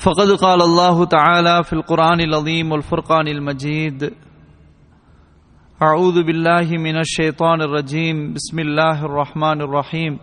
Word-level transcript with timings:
فقد 0.00 0.30
قال 0.30 0.62
الله 0.62 1.04
تعالى 1.04 1.64
في 1.64 1.72
القرآن 1.72 2.20
العظيم 2.20 2.72
والفرقان 2.72 3.28
المجيد 3.28 4.12
أعوذ 5.82 6.22
بالله 6.22 6.68
من 6.76 6.96
الشيطان 6.96 7.62
الرجيم. 7.62 8.32
بسم 8.32 8.58
الله 8.58 9.04
الرحمن 9.04 9.60
الرحيم. 9.60 10.18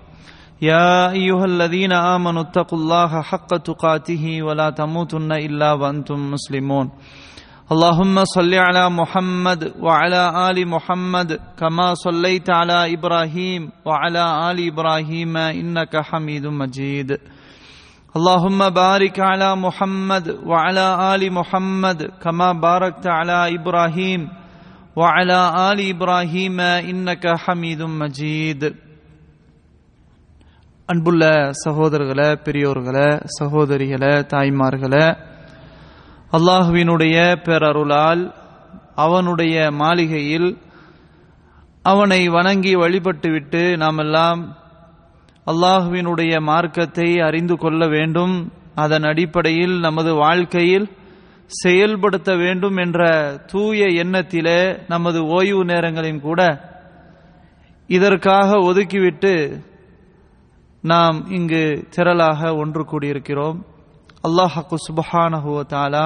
يا 0.62 1.12
أيها 1.12 1.46
الذين 1.46 1.92
آمنوا 1.92 2.42
اتقوا 2.42 2.80
الله 2.80 3.22
حق 3.22 3.58
تقاته 3.58 4.44
ولا 4.44 4.70
تموتن 4.70 5.32
إلا 5.32 5.74
وأنتم 5.74 6.32
مسلمون. 6.32 6.92
اللهم 7.72 8.26
صل 8.26 8.54
على 8.54 8.90
محمد 8.90 9.74
وعلى 9.80 10.50
آل 10.50 10.68
محمد 10.68 11.40
كما 11.60 11.94
صليت 11.94 12.50
على 12.50 12.94
إبراهيم 12.94 13.72
وعلى 13.86 14.52
آل 14.52 14.68
إبراهيم 14.74 15.38
إنك 15.38 15.98
حميد 15.98 16.48
مجيد. 16.48 17.18
اللهم 18.17 18.61
بارك 18.77 19.17
على 19.23 19.57
محمد 19.57 20.25
وعلى 20.47 20.87
ال 21.13 21.23
محمد 21.33 21.99
كما 22.23 22.49
باركت 22.63 23.07
على 23.09 23.39
ابراهيم 23.57 24.21
وعلى 24.97 25.39
ال 25.69 25.79
ابراهيم 25.93 26.57
انك 26.91 27.25
حميد 27.45 27.81
مجيد 28.03 28.63
அன்புள்ள 30.89 31.25
சகோதரர்களே 31.65 32.29
பெரியோர்களே 32.47 33.09
சகோதரிகளே 33.39 34.15
தாய்மார்களே 34.33 35.07
அல்லாஹுவினுடைய 36.33 37.17
பேரருளால் 37.47 38.23
அவனுடைய 38.97 39.57
மாளிகையில் 39.83 40.49
அவனை 41.85 42.21
வணங்கி 42.29 42.73
வழிபட்டுவிட்டு 42.83 43.63
நாம் 43.77 43.99
எல்லாம் 43.99 44.41
அல்லாஹுவினுடைய 45.48 46.42
மார்க்கத்தை 46.42 47.10
அறிந்து 47.20 47.56
கொள்ள 47.58 47.88
வேண்டும். 47.88 48.36
அதன் 48.76 49.04
அடிப்படையில் 49.04 49.76
நமது 49.80 50.12
வாழ்க்கையில் 50.16 50.88
செயல்படுத்த 51.52 52.36
வேண்டும் 52.36 52.78
என்ற 52.78 53.02
தூய 53.52 53.86
எண்ணத்திலே 54.04 54.60
நமது 54.88 55.20
ஓய்வு 55.28 55.66
நேரங்களையும் 55.66 56.22
கூட 56.22 56.42
இதற்காக 57.88 58.50
ஒதுக்கிவிட்டு 58.70 59.34
நாம் 60.84 61.18
இங்கு 61.30 61.64
திரளாக 61.96 62.58
ஒன்று 62.58 62.84
கூடியிருக்கிறோம். 62.84 63.60
அல்லாஹு 64.28 64.78
சுபஹானஹுவத்தாலா 64.88 66.06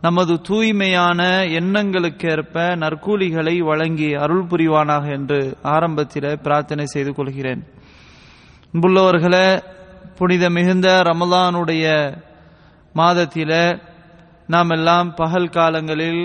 நமது 0.00 0.34
தூய்மையான 0.42 1.20
எண்ணங்களுக்கேற்ப 1.60 2.54
நற்கூலிகளை 2.82 3.56
வழங்கி 3.58 4.14
அருள் 4.14 4.46
புரிவானாக 4.50 5.04
என்று 5.10 5.40
ஆரம்பத்தில் 5.62 6.38
பிரார்த்தனை 6.42 6.86
செய்து 6.86 7.14
கொள்கிறேன். 7.14 7.62
அன்புள்ளவர்களே 8.76 9.46
புனித 10.16 10.44
மிகுந்த 10.54 10.88
ரமலானுடைய 11.08 11.84
மாதத்தில் 12.94 13.52
நாம் 14.52 14.72
எல்லாம் 14.74 15.08
பகல் 15.20 15.46
காலங்களில் 15.54 16.24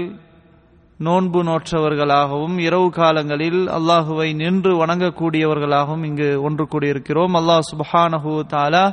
நோன்பு 1.00 1.42
நோற்றவர்களாகவும் 1.50 2.56
இரவு 2.66 2.90
காலங்களில் 2.98 3.62
அல்லாஹுவை 3.78 4.28
நின்று 4.42 4.72
வணங்கக்கூடியவர்களாகவும் 4.82 6.04
இங்கு 6.10 6.30
ஒன்று 6.48 6.64
கூடியிருக்கிறோம். 6.74 7.36
அல்லாஹ் 7.40 7.64
சுபஹானஹூ 7.70 8.34
தாலா 8.54 8.84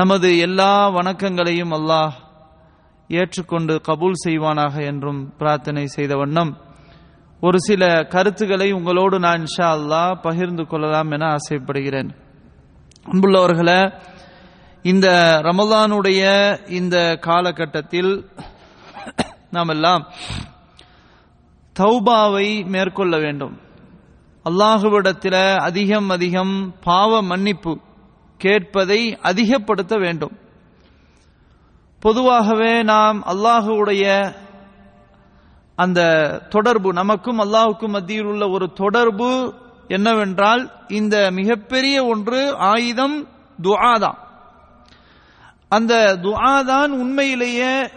நமது 0.00 0.30
எல்லா 0.46 0.72
வணக்கங்களையும் 0.98 1.74
அல்லாஹ் 1.78 2.14
ஏற்றுக்கொண்டு 3.10 3.76
கபூல் 3.88 4.16
செய்வானாக 4.26 4.74
என்றும் 4.92 5.20
பிரார்த்தனை 5.42 5.84
செய்த 5.96 6.16
வண்ணம். 6.16 6.52
ஒரு 7.42 7.60
சில 7.68 7.82
கருத்துக்களை 8.14 8.70
உங்களோடு 8.78 9.18
நான் 9.26 9.44
இன்ஷா 9.44 9.68
அல்லாஹ் 9.78 10.16
பகிர்ந்து 10.22 10.66
கொள்ளலாம் 10.66 11.12
என 11.18 11.26
ஆசைப்படுகிறேன். 11.36 12.10
அன்புள்ளவர்களை 13.12 13.92
இந்த 14.82 15.08
ரமலானுடைய 15.42 16.22
இந்த 16.68 16.96
காலகட்டத்தில் 17.20 18.30
நாம் 19.50 19.68
எல்லாம் 19.68 20.02
தௌபாவை 21.76 22.66
மேற்கொள்ள 22.66 23.18
வேண்டும். 23.18 23.54
அல்லாஹுவிடத்தில் 24.44 25.58
அதிகம் 25.58 26.08
அதிகம் 26.08 26.74
பாவ 26.84 27.22
மன்னிப்பு 27.22 27.78
கேட்பதை 28.44 29.00
அதிகப்படுத்த 29.22 29.96
வேண்டும். 29.96 30.34
பொதுவாகவே 32.00 32.82
நாம் 32.82 33.24
அல்லாஹுடைய 33.24 34.04
அந்த 35.76 36.00
தொடர்பு 36.48 36.92
நமக்கும் 36.92 37.38
அல்லாஹுக்கும் 37.38 37.94
மத்தியில் 37.96 38.24
உள்ள 38.24 38.48
ஒரு 38.48 38.72
தொடர்பு 38.72 39.54
என்னவென்றால் 39.88 40.70
இந்த 40.88 41.30
மிகப்பெரிய 41.30 42.04
ஒன்று 42.04 42.56
ஆயுதம் 42.56 43.28
துஆதான். 43.62 44.18
அந்த 45.68 46.18
துஆதான் 46.22 46.88
உண்மையிலேயே 46.88 47.88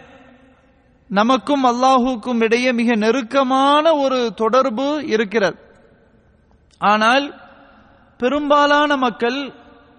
நமக்கும் 1.07 1.63
அல்லாஹுக்கும் 1.63 2.41
இடையே 2.41 2.71
மிக 2.71 2.95
நெருக்கமான 2.95 3.93
ஒரு 3.93 4.33
தொடர்பு 4.33 5.07
இருக்கிறது. 5.07 5.57
ஆனால் 6.77 7.39
பெரும்பாலான 8.17 8.97
மக்கள் 8.97 9.53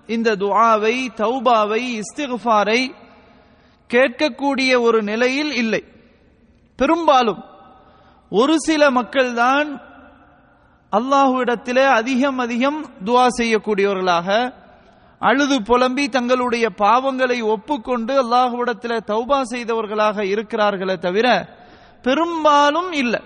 இந்த 0.06 0.36
துஆவை 0.36 0.96
தௌபாவை 1.16 2.00
இஸ்திகுஃபாரை 2.00 2.94
கேட்கக்கூடிய 3.94 4.80
ஒரு 4.80 5.02
நிலையில் 5.02 5.52
இல்லை. 5.52 5.84
பெரும்பாலும் 6.76 7.44
ஒரு 8.30 8.60
சில 8.60 8.90
மக்கள்தான் 8.90 9.82
அல்லாஹுவிடத்திலே 10.92 11.84
அதிகம் 11.98 12.38
அதிகம் 12.44 12.80
துவா 13.06 13.26
செய்யக்கூடியவர்களாக 13.38 14.28
அழுது 15.20 15.56
புலம்பி 15.68 16.04
தங்களுடைய 16.16 16.66
பாவங்களை 16.82 17.38
ஒப்புக்கொண்டு 17.54 18.14
அல்லாஹுவிடத்திலே 18.22 18.98
தௌபா 19.10 19.38
செய்தவர்களாக 19.52 20.24
இருக்கிறார்களே 20.32 20.96
தவிர 21.06 21.26
பெரும்பாலும் 22.04 22.90
இல்லை. 23.02 23.20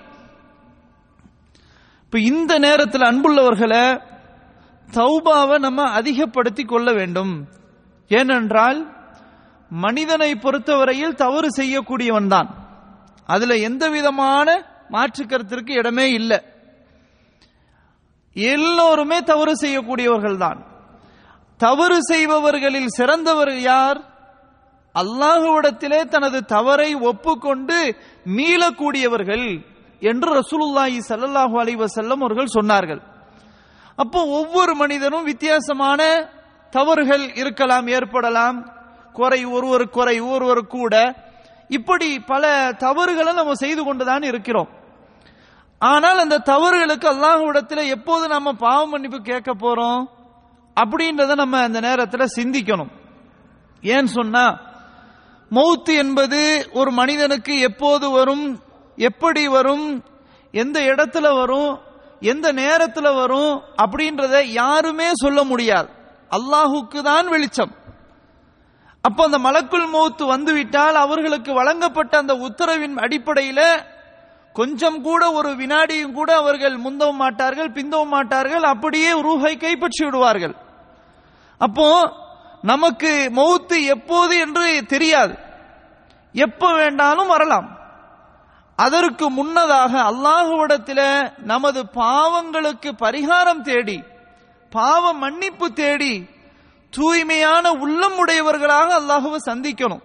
இப்ப 2.05 2.19
இந்த 2.31 2.53
நேரத்தில் 2.67 3.09
அன்புள்ளவர்களை 3.11 3.85
தௌபாவை 4.89 5.57
நம்ம 5.67 5.83
அதிகப்படுத்தி 5.99 6.65
கொள்ள 6.65 6.89
வேண்டும். 6.93 7.33
ஏனென்றால் 8.11 8.79
மனிதனை 9.71 10.31
பொறுத்தவரையில் 10.45 11.21
தவறு 11.23 11.49
செய்யக்கூடியவன் 11.61 12.29
தான் 12.35 12.51
அதுல 13.29 13.55
எந்த 13.69 13.85
விதமான 13.97 14.49
மாற்று 14.95 15.25
கருத்திற்கு 15.25 15.73
இடமே 15.81 16.07
இல்லை. 16.19 16.39
எல்லோருமே 18.37 19.21
தவறு 19.21 19.53
செய்யக்கூடியவர்கள் 19.61 20.37
தான் 20.37 20.61
தவறு 21.57 21.99
செய்பவர்களில் 22.13 22.87
சிறந்தவர் 22.87 23.55
யார்? 23.59 23.99
அல்லாஹுவிடத்திலே 24.95 26.09
தனது 26.09 26.45
தவறை 26.45 26.95
ஒப்புக்கொண்டு 26.95 27.97
மீளக்கூடியவர்கள் 28.27 29.47
என்று 30.01 30.29
ரசூலுல்லாஹி 30.41 30.99
சல்லாஹூ 31.09 31.55
அலிவசல்லம் 31.63 32.23
அவர்கள் 32.25 32.55
சொன்னார்கள். 32.55 33.01
அப்போ 33.97 34.21
ஒவ்வொரு 34.25 34.75
மனிதனும் 34.75 35.25
வித்தியாசமான 35.25 36.29
தவறுகள் 36.71 37.35
இருக்கலாம் 37.35 37.87
ஏற்படலாம். 37.87 38.57
குறை 39.13 39.45
ஒருவர் 39.45 39.89
குறை 39.89 40.21
ஒருவர் 40.21 40.67
கூட. 40.67 40.95
இப்படி 41.69 42.19
பல 42.19 42.73
தவறுகளை 42.79 43.33
நம்ம 43.33 43.53
செய்து 43.55 43.85
கொண்டுதான் 43.85 44.23
இருக்கிறோம். 44.23 44.69
ஆனால் 45.81 46.19
அந்த 46.19 46.43
தவறுகளுக்கு 46.51 47.07
அல்லாஹ்விடத்தில் 47.15 47.91
எப்போது 47.97 48.25
நம்ம 48.29 48.53
பாவ 48.53 48.87
மன்னிப்பு 48.87 49.19
கேட்க 49.23 49.51
போறோம்? 49.55 50.03
அப்படின்றத 50.77 51.35
நம்ம 51.35 51.61
அந்த 51.63 51.81
நேரத்தில் 51.81 52.35
சிந்திக்கணும். 52.37 52.93
ஏன் 53.83 54.07
சொன்னா 54.07 54.45
மௌத்து 55.51 55.93
என்பது 56.03 56.41
ஒரு 56.73 56.91
மனிதனுக்கு 56.91 57.55
எப்போது 57.69 58.07
வரும் 58.11 58.47
எப்படி 58.99 59.43
வரும் 59.49 59.87
எந்த 60.51 60.81
இடத்துல 60.93 61.27
வரும் 61.41 61.73
எந்த 62.33 62.47
நேரத்தில் 62.53 63.17
வரும் 63.21 63.53
அப்படின்றத 63.83 64.37
யாருமே 64.61 65.09
சொல்ல 65.23 65.41
முடியாது. 65.45 65.89
அல்லாஹுக்கு 66.31 67.03
தான் 67.03 67.27
வெளிச்சம். 67.35 67.73
அப்போ 69.05 69.23
அந்த 69.25 69.39
மலக்குள் 69.39 69.89
மௌத்து 69.97 70.25
வந்துவிட்டால் 70.27 70.97
அவர்களுக்கு 71.03 71.51
வழங்கப்பட்ட 71.53 72.13
அந்த 72.19 72.35
உத்தரவின் 72.47 72.97
அடிப்படையில் 73.05 73.67
கொஞ்சம் 74.59 74.99
கூட 75.07 75.23
ஒரு 75.39 75.51
வினாடியும் 75.61 76.17
கூட 76.19 76.31
அவர்கள் 76.43 76.77
முந்தவும் 76.85 77.23
மாட்டார்கள் 77.23 77.75
பிந்தவும் 77.79 78.15
மாட்டார்கள் 78.17 78.65
அப்படியே 78.73 79.11
ரூஹை 79.27 79.53
கைப்பற்றி 79.65 80.03
விடுவார்கள். 80.05 80.55
அப்போ 81.61 81.89
நமக்கு 82.71 83.11
மௌத்து 83.39 83.77
எப்போது 83.95 84.35
என்று 84.45 84.67
தெரியாது. 84.93 85.35
எப்ப 86.47 86.71
வேண்டாலும் 86.81 87.33
வரலாம். 87.35 87.69
அதற்கு 88.79 89.27
முன்னதாக 89.37 89.93
அல்லாஹுவிடத்தில் 90.11 91.07
நமது 91.51 91.81
பாவங்களுக்கு 92.01 92.91
பரிகாரம் 93.05 93.63
தேடி 93.69 93.99
பாவ 94.73 95.13
மன்னிப்பு 95.23 95.67
தேடி 95.83 96.15
தூய்மையான 96.93 97.65
உள்ளம் 97.85 98.19
உடையவர்களாக 98.23 98.89
அல்லாஹுவை 99.01 99.39
சந்திக்கணும். 99.51 100.05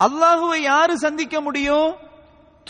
அல்லாஹுவை 0.00 0.58
யாரு 0.70 0.94
சந்திக்க 1.06 1.36
முடியும்? 1.46 1.90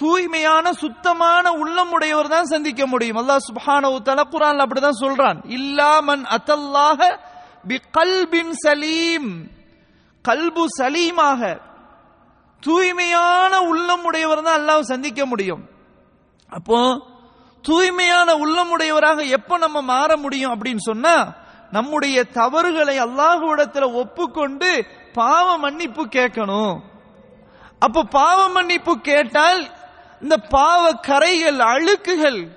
தூய்மையான 0.00 0.67
சுத்தமான 0.83 1.44
உள்ளம் 1.62 1.93
உடையவர் 1.97 2.33
தான் 2.35 2.50
சந்திக்க 2.53 2.83
முடியும். 2.87 3.19
அல்லாஹ் 3.23 3.47
சுப்ஹானஹு 3.49 3.97
தல 4.09 4.21
குரான் 4.33 4.62
அப்படிதான் 4.65 5.03
சொல்றான். 5.05 5.39
இல்லா 5.59 5.93
மன் 6.09 6.23
அத்தல்லாஹ 6.37 7.00
பி 7.71 7.77
கல்பின் 7.99 8.53
சலீம். 8.65 9.31
கல்பு 10.25 10.65
சலீமாக. 10.81 11.43
தூய்மையான 12.62 13.53
உள்ளம் 13.71 14.05
உடையவர் 14.09 14.43
தான் 14.47 14.59
அல்லாஹ் 14.61 14.91
சந்திக்க 14.93 15.27
முடியும். 15.27 15.62
அப்போ 16.53 16.81
தூய்மையான 17.65 18.29
உள்ளம் 18.45 18.71
உடையவராக 18.75 19.21
எப்ப 19.37 19.59
நம்ம 19.65 19.81
மாற 19.93 20.11
முடியும் 20.17 20.55
அப்படின்னு 20.55 20.83
சொன்னா 20.91 21.15
நம்முடைய 21.77 22.25
தவறுகளை 22.38 22.97
அல்லாஹுவிடத்துல 23.06 23.85
ஒப்புக்கொண்டு 24.03 24.71
பாவ 25.19 25.47
மன்னிப்பு 25.65 26.03
கேட்கணும். 26.17 26.75
அப்ப 27.87 28.03
பாவ 28.19 28.41
மன்னிப்பு 28.49 28.93
கேட்டால் 29.11 29.61
இந்த 30.23 30.37
பாவ 30.37 30.93
கரைகள் 30.93 31.59
அழுக்குகள் 31.59 32.49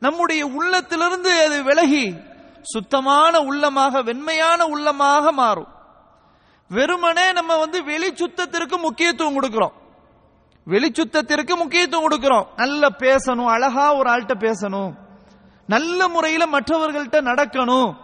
நம்முடைய 0.00 0.46
உள்ளத்திலிருந்து 0.46 1.44
அது 1.44 1.62
விலகி 1.62 2.14
சுத்தமான 2.62 3.38
உள்ளமாக 3.38 4.02
வெண்மையான 4.02 4.66
உள்ளமாக 4.66 5.32
மாறும். 5.32 5.70
வெறுமனே 6.68 7.32
நம்ம 7.32 7.56
வந்து 7.56 7.84
வெளி 7.84 8.12
சுத்தத்திற்கு 8.12 8.76
முக்கியத்துவம் 8.78 9.36
கொடுக்கிறோம். 9.36 9.72
வெளி 10.64 10.90
சுத்தத்திற்கு 10.90 11.56
முக்கியத்துவம் 11.56 12.10
கொடுக்கிறோம். 12.10 12.46
நல்ல 12.56 12.88
பேசணும் 12.98 13.46
அழகா 13.46 13.94
ஒரு 13.94 14.10
ஆள்கிட்ட 14.10 14.34
பேசணும். 14.38 14.92
நல்ல 15.66 16.08
முறையில 16.08 16.46
மற்றவர்கள்ட்ட 16.52 17.20
நடக்கணும். 17.20 17.96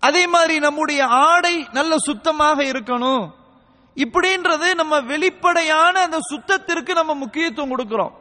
அதே 0.00 0.26
மாதிரி 0.26 0.58
நம்முடைய 0.58 1.06
ஆடை 1.06 1.66
நல்ல 1.72 1.98
சுத்தமாக 1.98 2.62
இருக்கணும். 2.62 3.30
இப்படின்றது 4.02 4.68
நம்ம 4.80 4.94
வெளிப்படையான 5.12 5.94
அந்த 6.06 6.18
சுத்தத்திற்கு 6.30 6.92
நம்ம 7.00 7.12
முக்கியத்துவம் 7.24 7.72
கொடுக்கிறோம். 7.72 8.14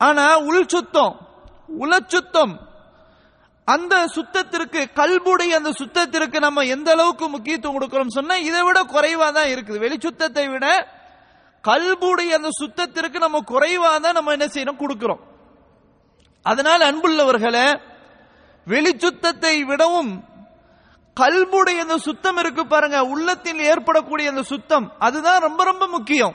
ஆனா 0.00 0.26
உள் 0.48 0.70
சுத்தம் 0.74 1.14
உளச்சுத்தம் 1.82 2.54
அந்த 3.68 3.94
சுத்தத்திற்கு 4.14 4.80
கல்புடைய 5.00 5.52
அந்த 5.60 5.70
சுத்தத்திற்கு 5.80 6.38
நம்ம 6.46 6.64
எந்த 6.74 6.88
அளவுக்கு 6.94 7.26
முக்கியத்துவம் 7.34 7.76
கொடுக்கிறோம் 7.76 8.16
சொன்னா 8.16 8.36
இதை 8.48 8.62
விட 8.68 8.78
குறைவா 8.94 9.28
தான் 9.38 9.50
இருக்குது. 9.52 9.82
வெளி 9.84 9.96
சுத்தத்தை 10.06 10.46
விட 10.54 10.66
கல்புடைய 11.68 12.30
அந்த 12.38 12.50
சுத்தத்திற்கு 12.60 13.18
நம்ம 13.24 13.40
குறைவா 13.52 13.90
தான் 14.04 14.18
நம்ம 14.18 14.32
என்ன 14.36 14.46
செய்யணும் 14.54 14.82
கொடுக்கிறோம். 14.82 15.22
அதனால 16.46 16.80
அன்புள்ளவர்களே 16.90 17.66
வெளி 18.66 18.92
சுத்தத்தை 19.04 19.54
விடவும் 19.70 20.12
கல்புடைய 21.20 21.78
அந்த 21.78 21.96
சுத்தம் 21.96 22.36
இருக்கு 22.36 22.66
பாருங்க. 22.66 23.02
உள்ளத்தில் 23.02 23.58
ஏற்படக்கூடிய 23.58 24.28
அந்த 24.28 24.42
சுத்தம். 24.42 24.92
அதுதான் 24.98 25.40
ரொம்ப 25.40 25.64
ரொம்ப 25.64 25.86
முக்கியம். 25.86 26.34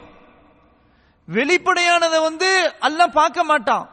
வெளிப்படையானதை 1.34 2.22
வந்து 2.22 2.74
அல்ல 2.80 3.08
பார்க்க 3.08 3.44
மாட்டான். 3.44 3.90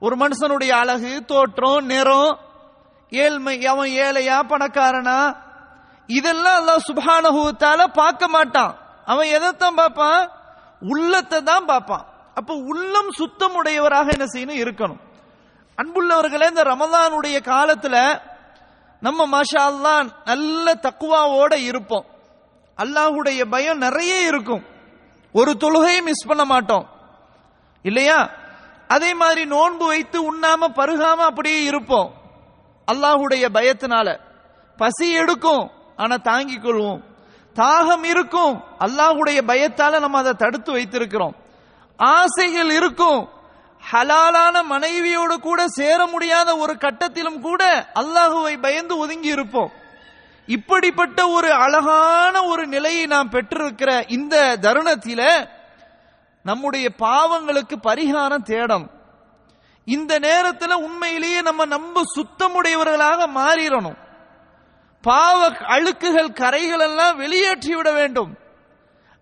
ஒரு 0.00 0.16
மனுஷனுடைய 0.16 0.68
அழகு 0.68 1.24
தோற்றம் 1.24 1.86
நிறம் 1.86 2.38
ஏழ்மை 3.10 3.66
அவன் 3.66 3.90
ஏழையா 3.90 4.40
பணக்காரனா 4.48 5.36
இதெல்லாம் 6.06 6.66
அல்லாஹ் 6.66 6.92
சுப்ஹானஹு 6.92 7.86
பார்க்க 7.86 8.28
மாட்டான். 8.28 8.78
அவன் 9.04 9.26
எதைத்தான் 9.26 9.74
பார்ப்பான்? 9.74 10.30
உள்ளத்தை 10.80 11.42
தான் 11.42 11.64
பார்ப்பான். 11.64 12.06
அப்ப 12.34 12.54
உள்ளம் 12.54 13.10
சுத்தம் 13.10 13.54
உடையவராக 13.54 14.12
என்ன 14.18 14.24
செய்யணும்? 14.24 14.56
இருக்கணும். 14.56 15.00
அன்புள்ளவர்களே 15.82 16.48
இந்த 16.48 16.62
ரமதானுடைய 16.62 17.40
காலத்துல 17.50 18.20
நம்ம 19.00 19.40
மாஷா 19.40 19.58
அல்லா 19.58 20.10
நல்ல 20.24 20.74
தக்குவாவோட 20.74 21.54
இருப்போம். 21.54 22.04
அல்லாஹுடைய 22.76 23.44
பயம் 23.50 23.78
நிறைய 23.78 24.26
இருக்கும். 24.26 24.64
ஒரு 25.32 25.56
தொழுகையை 25.60 26.02
மிஸ் 26.02 26.26
பண்ண 26.26 26.44
மாட்டோம். 26.44 26.88
இல்லையா? 27.82 28.30
அதே 28.88 29.14
மாதிரி 29.14 29.44
நோன்பு 29.44 29.86
வைத்து 29.86 30.34
உண்ணாம 30.34 30.68
பருகாம 30.74 31.16
அப்படியே 31.16 31.62
இருப்போம். 31.62 32.14
அல்லாஹுடைய 32.92 33.48
பயத்தினால. 33.52 34.20
பசி 34.76 35.12
எடுக்கும் 35.12 35.70
ஆனா 35.96 36.16
தாங்கிக் 36.16 36.64
கொள்வோம். 36.64 37.02
தாகம் 37.54 38.04
இருக்கும். 38.04 38.62
அல்லாஹுடைய 38.78 39.40
பயத்தால 39.46 40.00
நம்ம 40.00 40.18
அதை 40.18 40.32
தடுத்து 40.32 40.72
வைத்திருக்கிறோம். 40.72 41.34
ஆசைகள் 41.96 42.70
இருக்கும். 42.70 43.28
ஹலாலான 43.82 44.62
மனைவியோடு 44.62 45.40
கூட 45.40 45.68
சேர 45.68 46.06
முடியாத 46.06 46.56
ஒரு 46.56 46.74
கட்டத்திலும் 46.78 47.40
கூட 47.40 47.90
அல்லாஹுவை 47.94 48.60
பயந்து 48.60 48.96
ஒதுங்கி 48.96 49.28
இருப்போம். 49.28 49.70
இப்படிப்பட்ட 50.46 51.28
ஒரு 51.28 51.52
அழகான 51.52 52.42
ஒரு 52.42 52.66
நிலையை 52.66 53.06
நாம் 53.06 53.30
பெற்றிருக்கிற 53.30 54.04
இந்த 54.08 54.58
தருணத்தில 54.60 55.22
நம்முடைய 56.42 56.88
பாவங்களுக்கு 56.98 57.76
பரிகாரம் 57.82 58.46
தேடும். 58.50 58.90
இந்த 59.84 60.18
நேரத்தில் 60.18 60.82
உண்மையிலேயே 60.86 61.40
நம்ம 61.42 61.64
நம்ம 61.64 62.02
சுத்தமுடையவர்களாக 62.16 63.26
மாறிடணும். 63.38 63.98
பாவ 65.00 65.48
அழுக்குகள் 65.48 66.32
கரைகள் 66.32 66.80
எல்லாம் 66.80 67.16
வெளியேற்றி 67.16 67.74
விட 67.74 67.92
வேண்டும். 67.92 68.30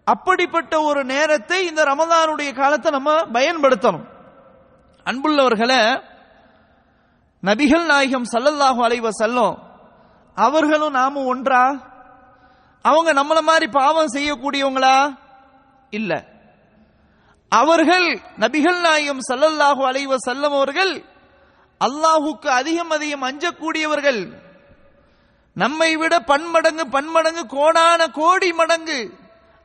அப்படிப்பட்ட 0.04 0.82
ஒரு 0.82 1.04
நேரத்தை 1.04 1.66
இந்த 1.66 1.84
ரமதானுடைய 1.84 2.52
காலத்தை 2.52 2.92
நம்ம 2.92 3.12
பயன்படுத்தணும். 3.32 4.06
அன்புள்ளவர்களை 5.06 5.80
நபிகள் 7.42 7.84
நாயகம் 7.84 8.24
சல்லல்லாஹு 8.34 8.80
அலைவ 8.84 9.08
செல்லும் 9.08 9.54
அவர்களும் 10.36 10.90
நாமும் 10.90 11.26
ஒன்றா? 11.26 11.64
அவங்க 12.84 13.12
நம்மள 13.12 13.42
மாதிரி 13.42 13.66
பாவம் 13.66 14.14
செய்யக்கூடியவங்களா? 14.14 14.96
இல்ல. 15.90 16.12
அவர்கள் 17.52 18.06
நபிகள் 18.38 18.80
நாயகம் 18.80 19.22
சல்லல்லாஹு 19.30 19.82
அலைவ 19.86 20.16
செல்லும் 20.16 20.52
அவர்கள் 20.52 20.92
அல்லாஹுக்கு 21.80 22.48
அதிகம் 22.48 22.90
அதிகம் 22.90 23.22
அஞ்சக்கூடியவர்கள். 23.22 24.20
நம்மை 25.54 25.96
விட 25.96 26.14
பன்மடங்கு 26.20 26.84
பன்மடங்கு 26.86 27.44
கோடான 27.46 28.00
கோடி 28.08 28.52
மடங்கு 28.52 28.98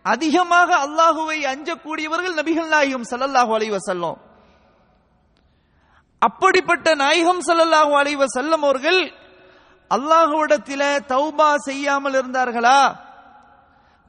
அதிகமாக 0.05 0.69
அல்லாஹுவை 0.85 1.39
அஞ்சக்கூடியவர்கள் 1.45 2.37
நபிகள் 2.39 2.67
நாயகம் 2.67 3.09
சல்லல்லாஹு 3.11 3.51
அலைவ 3.57 3.77
செல்லும் 3.77 4.19
அப்படிப்பட்ட 6.21 6.87
நாயகம் 6.95 7.41
சல்லல்லாஹு 7.47 7.93
அலைவ 8.01 8.25
செல்லம் 8.37 8.63
அவர்கள் 8.63 9.01
அல்லாஹுவிடத்தில 9.91 10.81
தௌபா 11.13 11.49
செய்யாமல் 11.67 12.13
இருந்தார்களா? 12.13 12.79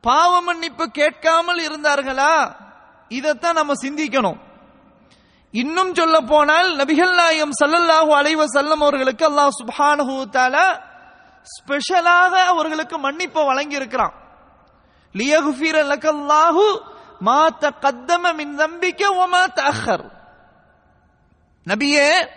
பாவ 0.04 0.33
மன்னிப்பு 0.40 0.85
கேட்காமல் 0.99 1.61
இருந்தார்களா? 1.66 2.35
இதைத்தான் 3.11 3.59
நம்ம 3.61 3.73
சிந்திக்கணும். 3.85 4.38
இன்னும் 5.54 5.92
சொல்ல 5.95 6.16
போனால் 6.33 6.69
நபிகள் 6.81 7.14
நாயகம் 7.14 7.57
சல்லல்லாஹு 7.61 8.11
அலைவ 8.21 8.47
செல்லம் 8.57 8.83
அவர்களுக்கு 8.83 9.25
அல்லாஹ் 9.31 9.57
சுப்ஹானஹு 9.61 10.16
ஸ்பெஷலாக 11.47 12.35
அவர்களுக்கு 12.52 12.97
மன்னிப்பை 12.99 13.42
வழங்கி 13.45 13.76
இருக்கிறான் 13.81 14.14
லியகுஃபீர் 15.14 15.78
லக்கல்லாஹு 15.92 16.66
மா 17.21 17.40
தகத்தம 17.64 18.25
மின் 18.38 18.54
நம்பிக்கை 18.54 19.09
ஒமா 19.25 19.42
தஹர் 19.61 20.04
நபியே 21.66 22.28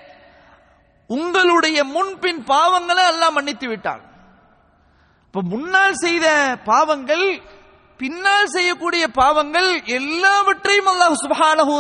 உங்களுடைய 1.07 1.83
முன்பின் 1.83 2.43
பாவங்களை 2.43 3.07
எல்லாம் 3.07 3.33
மன்னித்து 3.33 3.67
விட்டான். 3.67 4.01
இப்ப 5.27 5.41
முன்னால் 5.41 5.93
செய்த 5.93 6.57
பாவங்கள் 6.63 7.41
பின்னால் 7.97 8.47
செய்யக்கூடிய 8.47 9.07
பாவங்கள் 9.07 9.83
எல்லாவற்றையும் 9.85 10.87
அல்லாஹ் 10.87 11.15
சுப்ஹானஹு 11.23 11.75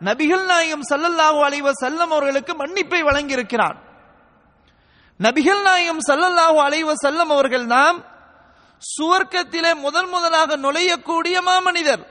நபிகள் 0.00 0.44
நாயகம் 0.44 0.84
சல்லல்லாஹு 0.90 1.38
அலைவ 1.44 1.70
செல்லம் 1.82 2.12
அவர்களுக்கு 2.14 2.52
மன்னிப்பை 2.54 3.00
வழங்கியிருக்கிறார் 3.02 3.76
நபிகள் 5.20 5.62
நாயகம் 5.62 6.02
சல்லல்லாஹு 6.08 6.58
அலைவ 6.66 6.92
செல்லம் 7.04 7.32
அவர்கள் 7.36 7.66
நாம் 7.66 7.98
சுவர்க்கத்திலே 8.82 9.74
முதல் 9.74 10.06
முதலாக 10.06 10.56
நுழையக்கூடிய 10.56 11.36
மாமனிதர். 11.48 12.04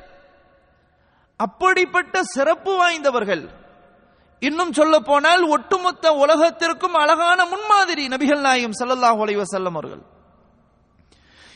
அப்படிப்பட்ட 1.36 2.24
சிறப்பு 2.24 2.72
வாய்ந்தவர்கள். 2.78 3.44
இன்னும் 4.42 4.74
சொல்ல 4.74 4.96
போனால் 5.10 5.44
ஒட்டுமொத்த 5.56 6.06
உலகத்திற்கும் 6.24 6.96
அழகான 7.04 7.40
முன்மாதிரி 7.54 8.04
நபிகள் 8.14 8.46
நாயகம் 8.48 8.78
சல்லல்லாஹ் 8.80 9.20
அலைவ 9.26 9.44
செல்லம் 9.54 9.78
அவர்கள். 9.80 10.04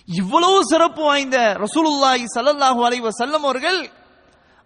இவ்வளவு 0.08 0.58
சிறப்பு 0.72 1.02
வாய்ந்த 1.10 1.38
ரசூலுல்லாஹி 1.64 2.26
சல்லல்லாஹு 2.36 2.80
அலைவ 2.88 3.12
செல்லம் 3.22 3.46
அவர்கள் 3.48 3.80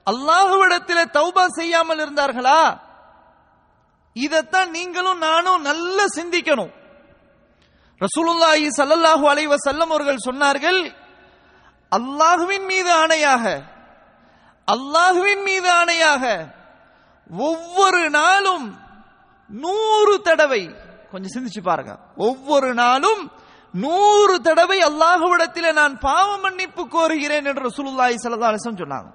அல்லாஹ்விடத்திலே 0.08 1.04
தௌபா 1.18 1.46
செய்யாமல் 1.60 2.02
இருந்தார்களா? 2.04 2.62
இதைத்தான் 4.16 4.70
நீங்களும் 4.78 5.22
நானும் 5.28 5.62
நல்ல 5.70 5.98
சிந்திக்கணும். 6.18 6.74
ரசூலுல்லாஹி 8.02 8.66
சல்லல்லாஹு 8.80 9.26
அலைவ 9.34 9.54
செல்லம் 9.68 9.92
அவர்கள் 9.94 10.26
சொன்னார்கள் 10.28 10.82
அல்லாஹுவின் 11.92 12.66
மீது 12.72 12.92
ஆணையாக 13.04 13.46
அல்லாஹுவின் 14.68 15.44
மீது 15.48 15.70
ஆணையாக 15.82 16.24
ஒவ்வொரு 17.30 18.10
நாளும் 18.10 18.80
நூறு 19.48 20.22
தடவை 20.22 20.76
கொஞ்சம் 21.12 21.44
சிந்திச்சு 21.44 21.64
பாருங்க. 21.64 22.00
ஒவ்வொரு 22.16 22.74
நாளும் 22.74 23.32
நூறு 23.72 24.42
தடவை 24.42 24.84
அல்லாஹுவிடத்தில் 24.84 25.74
நான் 25.74 26.00
பாவ 26.00 26.38
மன்னிப்பு 26.38 26.88
கோருகிறேன் 26.88 27.46
என்று 27.46 27.54
ரசூலுல்லாஹி 27.54 28.16
ஸல்லல்லாஹு 28.24 28.56
அலைஹி 28.56 28.66
சொன்னாங்க. 28.66 29.12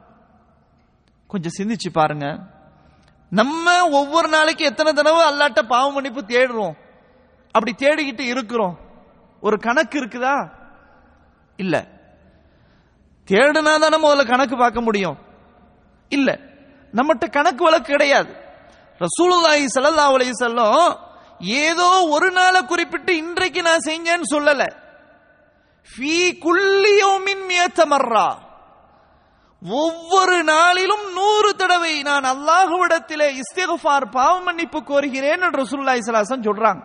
கொஞ்சம் 1.26 1.52
சிந்திச்சு 1.58 1.90
பாருங்க. 1.92 2.38
நம்ம 3.30 3.88
ஒவ்வொரு 3.88 4.28
நாளைக்கு 4.28 4.64
எத்தனை 4.64 4.92
தடவை 4.92 5.24
அல்லாட்ட 5.24 5.62
பாவ 5.62 5.90
மன்னிப்பு 5.90 6.20
தேடுறோம்? 6.20 6.76
அப்படி 7.52 7.74
தேடிக்கிட்டு 7.86 8.20
இருக்கிறோம். 8.20 8.78
ஒரு 9.40 9.58
கணக்கு 9.58 10.04
இருக்குதா? 10.04 10.50
இல்ல. 11.56 11.86
தேடுனா 13.26 13.78
தானே 13.78 14.08
முதல்ல 14.08 14.26
கணக்கு 14.26 14.56
பார்க்க 14.56 14.80
முடியும். 14.80 15.18
இல்லை. 16.08 16.49
நம்மகிட்ட 16.98 17.26
கணக்கு 17.36 17.62
வழக்கு 17.66 17.90
கிடையாது. 17.94 18.30
ரசூலுல்லாஹி 19.06 19.64
ஸல்லல்லாஹு 19.74 20.14
அலைஹி 20.16 20.32
வஸல்லம் 20.34 20.82
ஏதோ 21.66 21.88
ஒரு 22.14 22.28
நாளை 22.38 22.60
குறிப்பிட்டு 22.70 23.12
இன்றைக்கு 23.22 23.60
நான் 23.68 23.86
செஞ்சேன்னு 23.88 24.26
சொல்லல. 24.34 24.62
ஃபீ 25.90 26.16
குல்லி 26.44 26.94
யௌமின் 27.04 27.44
மியத்தமர்ரா 27.50 28.28
ஒவ்வொரு 29.62 30.36
நாளிலும் 30.50 31.06
நூறு 31.16 31.50
தடவை 31.62 31.94
நான் 32.08 32.26
அல்லாஹுவிடத்திலே 32.32 33.28
இஸ்திகஃபார் 33.40 34.06
பாவ 34.16 34.34
மன்னிப்பு 34.46 34.80
கோருகிறேன் 34.90 35.42
என்று 35.46 35.60
ரசூலுல்லாஹி 35.62 36.02
ஸல்லல்லாஹு 36.04 36.26
அலைஹி 36.26 36.48
சொல்றாங்க. 36.50 36.82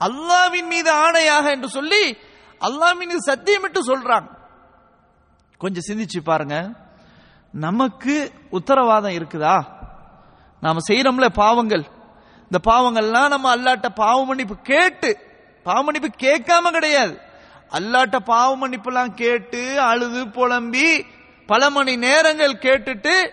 அல்லாஹ்வின் 0.00 0.70
மீது 0.74 0.90
ஆணையாக 1.04 1.44
என்று 1.56 1.68
சொல்லி 1.78 2.04
அல்லாஹ் 2.60 2.96
மீது 3.00 3.18
சத்தியமிட்டு 3.30 3.80
சொல்றாங்க. 3.90 4.28
கொஞ்சம் 5.60 5.86
சிந்திச்சு 5.88 6.20
பாருங்க. 6.30 6.56
நமக்கு 7.54 8.32
உத்தரவாதம் 8.50 9.12
இருக்குதா? 9.12 9.64
நாம 10.60 10.78
செய்யறோம்ல 10.88 11.28
பாவங்கள். 11.28 11.84
இந்த 12.42 12.70
பாவங்கள்லாம் 12.70 13.28
நம்ம 13.28 13.56
அல்லாட்ட 13.56 13.88
பாவ 13.94 14.24
மன்னிப்பு 14.24 14.56
கேட்டு 14.56 15.18
பாவ 15.62 15.82
மன்னிப்பு 15.82 16.26
கேட்காம 16.26 16.70
கிடையாது. 16.70 17.20
அல்லாட்ட 17.70 18.16
பாவ 18.16 18.56
மன்னிப்புலாம் 18.56 19.14
கேட்டு 19.14 19.80
அழுது 19.80 20.28
புலம்பி 20.28 21.04
பல 21.46 21.70
மணி 21.70 21.96
நேரங்கள் 21.96 22.52
கேட்டுட்டு 22.52 23.30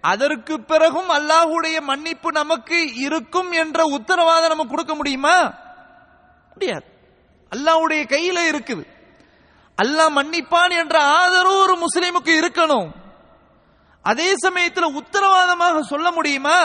அதற்கு 0.00 0.60
பிறகும் 0.60 1.08
அல்லாஹுடைய 1.08 1.80
மன்னிப்பு 1.80 2.32
நமக்கு 2.32 2.94
இருக்கும் 2.94 3.50
என்ற 3.50 3.84
உத்தரவாதம் 3.84 4.48
நம்ம 4.48 4.64
கொடுக்க 4.64 4.94
முடியுமா? 4.94 5.52
முடியாது. 6.52 6.84
அல்லாஹுடைய 7.50 8.04
கையில 8.04 8.38
இருக்குது. 8.52 8.86
அல்லாஹ் 9.82 10.16
மன்னிப்பான் 10.16 10.78
என்ற 10.78 11.00
ஆதரவு 11.00 11.58
ஒரு 11.58 11.76
முஸ்லீமுக்கு 11.76 12.44
இருக்கணும். 12.44 13.02
அதே 14.04 14.34
சமயத்துல 14.46 14.86
உத்தரவாதமாக 15.00 15.80
சொல்ல 15.80 16.10
முடியுமா? 16.10 16.58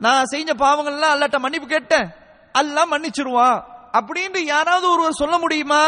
நான் 0.00 0.24
செஞ்ச 0.24 0.52
பாவங்கள்லாம் 0.54 1.14
அல்லாட்ட 1.14 1.38
மன்னிப்பு 1.38 1.68
கேட்டேன். 1.68 2.08
அல்லாஹ் 2.54 2.92
மன்னிச்சிருவான் 2.92 3.58
அப்படின்னு 3.98 4.38
யாராவது 4.38 4.86
ஒருவர் 4.90 5.20
சொல்ல 5.22 5.38
முடியுமா? 5.38 5.82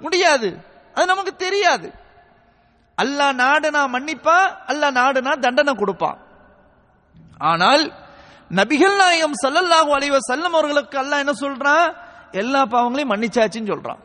முடியாது. 0.00 0.48
அது 0.94 1.06
நமக்கு 1.06 1.36
தெரியாது. 1.36 1.88
அல்லா 2.98 3.26
நாடுனா 3.42 3.82
மன்னிப்பா? 3.96 4.38
அல்லா 4.66 4.88
நாடுனா 5.00 5.32
தண்டனை 5.38 5.74
கொடுப்பான் 5.74 6.18
ஆனால் 7.38 7.84
நபிகள் 8.50 8.96
நாயகம் 8.96 9.36
சல்லல்லாஹு 9.44 9.90
அலைவ 9.96 10.18
வஸல்லம் 10.18 10.56
அவர்களுக்கு 10.58 10.96
அல்லாஹ் 10.98 11.22
என்ன 11.24 11.34
சொல்றான்? 11.40 11.86
எல்லா 12.32 12.60
பாவங்களையும் 12.64 13.12
மன்னிச்சாச்சுன்னு 13.12 13.72
சொல்றான். 13.72 14.00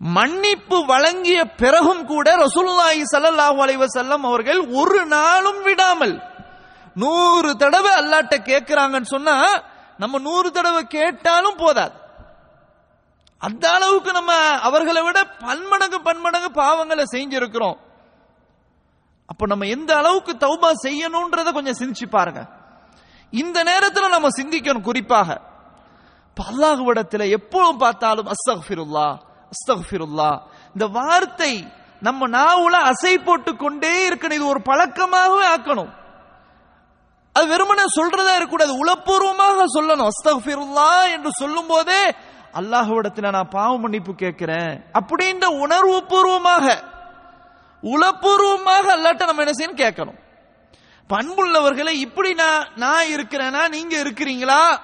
மன்னிப்பு 0.00 0.78
வழங்கிய 0.86 1.44
பிறகும் 1.44 2.04
கூட 2.06 2.36
ரசூலுல்லாஹி 2.36 3.02
சல்லாஹூ 3.12 3.58
அலைவசல்லம் 3.64 4.24
அவர்கள் 4.30 4.60
ஒரு 4.80 5.06
நாளும் 5.06 5.62
விடாமல் 5.62 6.14
நூறு 7.02 7.56
தடவை 7.56 7.92
அல்லாட்ட 8.00 8.34
கேட்கிறாங்கன்னு 8.50 9.12
சொன்னா 9.14 9.36
நம்ம 9.98 10.18
நூறு 10.18 10.50
தடவை 10.50 10.82
கேட்டாலும் 10.86 11.56
போதாது. 11.56 11.94
அந்த 13.38 13.64
அளவுக்கு 13.70 14.12
நம்ம 14.12 14.32
அவர்களை 14.68 15.02
விட 15.02 15.18
பன்மடங்கு 15.24 15.98
பன்மடங்கு 16.02 16.50
பாவங்களை 16.60 17.04
செஞ்சிருக்கிறோம். 17.14 17.78
அப்ப 19.26 19.46
நம்ம 19.46 19.66
எந்த 19.66 19.96
அளவுக்கு 19.96 20.32
தௌபா 20.46 20.70
செய்யணும்ன்றத 20.86 21.52
கொஞ்சம் 21.52 21.80
சிந்திச்சு 21.80 22.06
பாருங்க. 22.08 22.42
இந்த 23.32 23.62
நேரத்தில் 23.62 24.14
நம்ம 24.16 24.28
சிந்திக்கணும் 24.40 24.88
குறிப்பாக. 24.88 25.40
அல்லாஹுவிடத்துல 26.36 27.26
எப்பவும் 27.38 27.80
பார்த்தாலும் 27.84 28.30
அஸ்தக்ஃபிருல்லா 28.34 29.08
அஸ்தகுல்லா 29.54 30.40
இந்த 30.66 30.86
வார்த்தை 30.86 31.68
நம்ம 32.00 32.28
நாவுல 32.28 32.90
அசை 32.90 33.24
போட்டு 33.24 33.56
கொண்டே 33.56 34.08
இருக்கணும். 34.08 34.32
இது 34.32 34.46
ஒரு 34.46 34.60
பழக்கமாகவே 34.64 35.46
ஆக்கணும். 35.56 35.92
அது 37.32 37.46
வெறுமனே 37.46 37.82
சொல்றதா 37.96 38.34
இருக்கக்கூடாது. 38.34 38.84
உளப்பூர்வமாக 38.84 39.64
சொல்லணும். 39.74 40.08
அஸ்தகுல்லா 40.08 41.12
என்று 41.12 41.30
சொல்லும் 41.32 41.66
போதே 41.66 42.14
அல்லாஹுவிடத்துல 42.54 43.30
நான் 43.30 43.48
பாவ 43.48 43.78
மன்னிப்பு 43.78 44.14
கேட்கிறேன். 44.14 44.84
அப்படின்ற 44.92 45.44
உணர்வு 45.44 46.04
பூர்வமாக 46.04 46.82
உளப்பூர்வமாக 47.82 48.86
அல்லாட்ட 48.96 49.26
நம்ம 49.26 49.44
என்ன 49.44 49.52
செய்யணும்? 49.58 49.86
கேட்கணும். 49.86 50.22
பண்புள்ளவர்களை 51.08 51.88
இப்படி 51.88 52.34
நான் 52.34 52.66
நான் 52.76 53.04
இருக்கிறேனா? 53.04 53.68
நீங்க 53.68 53.96
இருக்கிறீங்களா? 53.96 54.78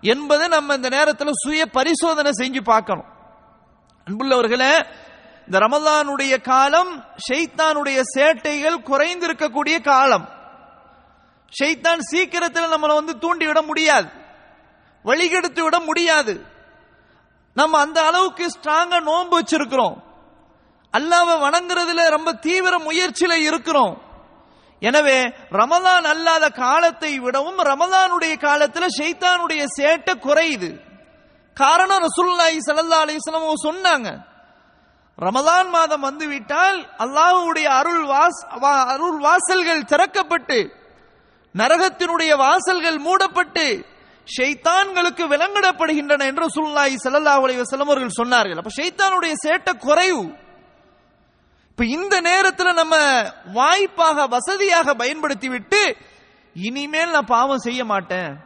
என்பதை 0.00 0.48
நம்ம 0.48 0.74
இந்த 0.74 0.88
நேரத்தில் 0.88 1.32
சுய 1.32 1.66
பரிசோதனை 1.66 2.30
செஞ்சு 2.38 2.60
பார்க்கணும். 2.60 3.11
அன்புள்ளவர்களே 4.10 4.86
இந்த 5.46 5.58
ரமலானுடைய 5.58 6.40
காலம் 6.40 7.04
ஷெய்தானுடைய 7.28 8.02
சேட்டைகள் 8.14 8.76
குறைந்திருக்கக்கூடிய 8.84 9.82
காலம். 9.82 10.28
ஷைத்தான் 11.60 11.98
சீக்கிரத்தில் 11.98 12.70
நம்மளை 12.70 12.94
வந்து 12.94 13.18
தூண்டிவிட 13.18 13.62
முடியாது. 13.62 14.08
வழிகெடுத்து 15.04 15.60
விட 15.62 15.78
முடியாது. 15.78 16.46
நம்ம 17.54 17.78
அந்த 17.78 18.02
அளவுக்கு 18.06 18.46
ஸ்ட்ராங்கா 18.46 19.00
நோன்பு 19.00 19.40
வச்சிருக்கிறோம். 19.40 19.96
அல்லாவை 20.92 21.34
வணங்குறதுல 21.40 22.08
ரொம்ப 22.08 22.32
தீவிர 22.32 22.78
முயற்சியில 22.78 23.32
இருக்கிறோம். 23.32 24.02
எனவே 24.80 25.28
ரமலான் 25.50 26.04
அல்லாத 26.04 26.48
காலத்தை 26.48 27.18
விடவும் 27.18 27.58
ரமலானுடைய 27.58 28.34
காலத்துல 28.38 28.86
ஷைத்தானுடைய 28.98 29.66
சேட்டை 29.80 30.14
குறையுது. 30.18 30.91
காரணம் 31.54 32.02
ரசூல்லாஹி 32.02 32.58
சல்லா 32.66 32.98
அலைஹி 33.04 33.16
சொன்னாங்க. 33.64 34.30
ரமதான் 35.18 35.68
மாதம் 35.68 36.00
வந்துவிட்டால் 36.00 36.90
அல்லாஹுடைய 36.98 36.98
அல்லாஹ்வுடைய 36.98 37.64
அருள் 37.64 38.06
வாஸ் 38.06 38.60
வா- 38.60 38.86
அருள் 38.86 39.18
வாசல்கள் 39.18 39.82
திறக்கப்பட்டு 39.82 40.74
நரகத்தினுடைய 41.58 42.36
வாசல்கள் 42.36 42.98
மூடப்பட்டு 42.98 43.84
ஷைத்தான்களுக்கு 44.38 45.26
விலங்கிடப்படுகின்றன 45.26 46.26
என்று 46.26 46.46
சுல்லாஹி 46.46 46.96
சல்லா 47.04 47.24
அலி 47.24 47.56
வசலம் 47.56 47.88
அவர்கள் 47.88 48.18
சொன்னார்கள். 48.22 48.56
அப்ப 48.56 48.70
ஷைத்தானுடைய 48.76 49.32
சேட்டை 49.46 49.72
குறைவு. 49.76 50.36
இப்ப 51.70 51.84
இந்த 51.84 52.20
நேரத்துல 52.20 52.74
நம்ம 52.74 52.96
வாய்ப்பாக 53.52 54.26
வசதியாக 54.26 54.94
பயன்படுத்தி 54.94 55.48
விட்டு 55.48 55.96
இனிமேல் 56.54 57.10
நான் 57.10 57.26
பாவம் 57.26 57.58
செய்ய 57.58 57.84
மாட்டேன். 57.84 58.36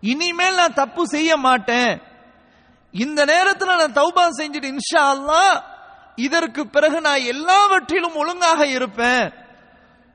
இனிமேல் 0.00 0.54
நான் 0.54 0.74
தப்பு 0.74 1.06
செய்ய 1.06 1.36
மாட்டேன். 1.36 2.09
இந்த 2.92 3.24
நேரத்தில் 3.24 3.68
நான் 3.68 3.92
தௌபா 3.92 4.24
செஞ்சுட்டு 4.38 4.76
இன்ஷா 4.76 5.02
அல்லா 5.14 5.62
இதற்கு 6.16 6.66
பிறகு 6.66 7.00
நான் 7.00 7.20
எல்லாவற்றிலும் 7.20 8.14
ஒழுங்காக 8.14 8.66
இருப்பேன். 8.66 9.32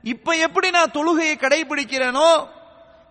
இப்ப 0.02 0.32
எப்படி 0.36 0.70
நான் 0.70 0.90
தொழுகையை 0.90 1.36
கடைபிடிக்கிறேனோ 1.38 2.48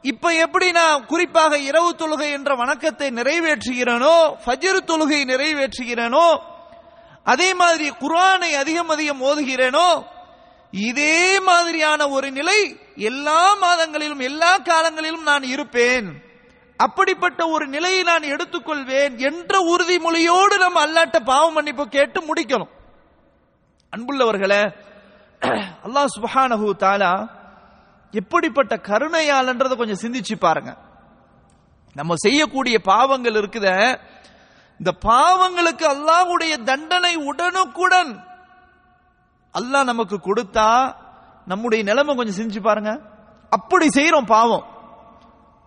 இப்ப 0.01 0.33
எப்படி 0.33 0.71
நான் 0.71 1.05
குறிப்பாக 1.05 1.57
இரவு 1.57 1.95
தொழுகை 1.97 2.29
என்ற 2.31 2.55
வணக்கத்தை 2.55 3.11
நிறைவேற்றுகிறேனோ 3.11 4.35
ஃபஜிரு 4.45 4.81
தொழுகை 4.85 5.21
நிறைவேற்றுகிறேனோ 5.31 6.39
அதே 7.23 7.53
மாதிரி 7.53 7.89
குரானை 7.89 8.51
அதிகம் 8.51 8.89
அதிகம் 8.89 9.21
ஓதுகிறேனோ 9.21 10.05
இதே 10.71 11.39
மாதிரியான 11.39 12.09
ஒரு 12.09 12.31
நிலை 12.31 12.77
எல்லா 12.95 13.53
மாதங்களிலும் 13.53 14.19
எல்லா 14.19 14.57
காலங்களிலும் 14.57 15.23
நான் 15.23 15.43
இருப்பேன். 15.43 16.21
அப்படிப்பட்ட 16.79 17.41
ஒரு 17.55 17.65
நிலையை 17.67 18.01
நான் 18.03 18.31
எடுத்துக்கொள்வேன் 18.33 19.13
என்ற 19.29 19.53
உறுதிமொழியோடு 19.73 20.55
நம்ம 20.63 20.77
அல்லாட்ட 20.85 21.19
பாவம் 21.31 21.55
மன்னிப்பு 21.57 21.83
கேட்டு 21.95 22.19
முடிக்கணும். 22.29 22.71
அன்புள்ளவர்களே 23.93 24.63
அல்லாஹ் 25.85 26.09
சுபஹானஹு 26.15 26.67
தாலா 26.83 27.13
எப்படிப்பட்ட 28.19 28.73
கருணையாளன்றதை 28.89 29.75
கொஞ்சம் 29.77 30.01
சிந்திச்சு 30.03 30.35
பாருங்க. 30.45 30.71
நம்ம 31.95 32.13
செய்யக்கூடிய 32.25 32.75
பாவங்கள் 32.91 33.37
இருக்குத 33.41 33.67
இந்த 34.79 34.91
பாவங்களுக்கு 35.09 35.85
அல்லாஹ்வுடைய 35.95 36.53
தண்டனை 36.69 37.13
உடனுக்குடன் 37.31 38.11
அல்லாஹ் 39.53 39.89
நமக்கு 39.91 40.17
கொடுத்தா 40.27 40.69
நம்முடைய 41.51 41.81
நிலைமை 41.89 42.11
கொஞ்சம் 42.15 42.37
சிந்திச்சு 42.39 42.63
பாருங்க. 42.69 42.91
அப்படி 43.51 43.87
செய்யறோம் 43.87 44.31
பாவம். 44.35 44.65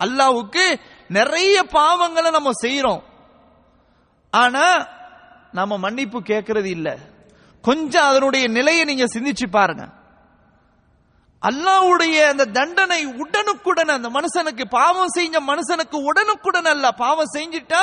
அல்லாவுக்கு 0.01 0.65
நிறைய 1.09 1.65
பாவங்களை 1.73 2.31
நம்ம 2.31 2.51
செய்யறோம் 2.63 3.03
ஆனா 4.31 4.89
நம்ம 5.53 5.79
மன்னிப்பு 5.79 6.19
கேட்கறது 6.19 6.65
இல்ல. 6.65 6.99
கொஞ்சம் 7.63 8.05
அதனுடைய 8.05 8.49
நிலையை 8.49 8.85
நீங்க 8.85 9.05
சிந்திச்சு 9.05 9.47
பாருங்க. 9.51 9.85
அல்லாஹ்வுடைய 11.43 12.29
அந்த 12.29 12.45
தண்டனை 12.45 13.05
உடனுக்குடன் 13.05 13.89
அந்த 13.89 14.09
மனுஷனுக்கு 14.09 14.65
பாவம் 14.71 15.09
செஞ்ச 15.09 15.41
மனுஷனுக்கு 15.41 15.97
உடனுக்குடன் 16.03 16.65
அல்ல 16.65 16.91
பாவம் 16.93 17.33
செஞ்சிட்டா 17.37 17.83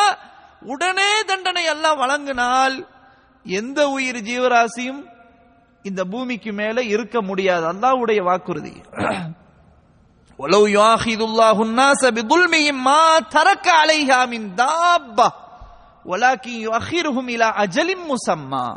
உடனே 0.62 1.24
தண்டனை 1.24 1.64
எல்லாம் 1.64 2.00
வழங்கினால் 2.00 2.88
எந்த 3.46 3.90
உயிர் 3.90 4.16
ஜீவராசியும் 4.16 5.02
இந்த 5.84 6.04
பூமிக்கு 6.04 6.52
மேல 6.52 6.84
இருக்க 6.84 7.22
முடியாது. 7.22 7.66
அல்லாஹ்வுடைய 7.74 8.24
வாக்குறுதி. 8.24 8.82
ولو 10.39 10.67
يؤاخذ 10.69 11.21
الله 11.23 11.63
الناس 11.63 12.05
بظلمهم 12.07 12.85
ما 12.85 13.05
ترك 13.31 13.65
عليها 13.71 14.27
من 14.27 14.55
دابة 14.57 15.29
ولكن 16.05 16.51
يؤخرهم 16.51 17.25
إلى 17.29 17.47
أجل 17.59 17.89
مسمى 18.03 18.69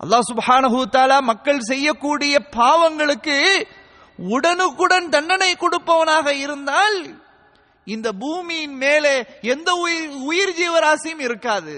அல்லாஹ் 0.00 0.26
சுப்ஹானஹு 0.30 0.80
தஆலா 0.94 1.16
மக்கள் 1.28 1.60
செய்யக்கூடிய 1.62 2.34
பாவங்களுக்கு 2.56 3.36
உடனுக்குடன் 4.18 5.08
தண்டனை 5.08 5.48
கொடுப்பவனாக 5.54 6.26
இருந்தால் 6.36 6.98
இந்த 7.86 8.08
பூமியின் 8.20 8.76
மேலே 8.78 9.14
எந்த 9.52 9.68
உயிர் 9.82 10.12
உயிர் 10.30 10.54
ஜீவராசியும் 10.58 11.22
இருக்காது 11.26 11.76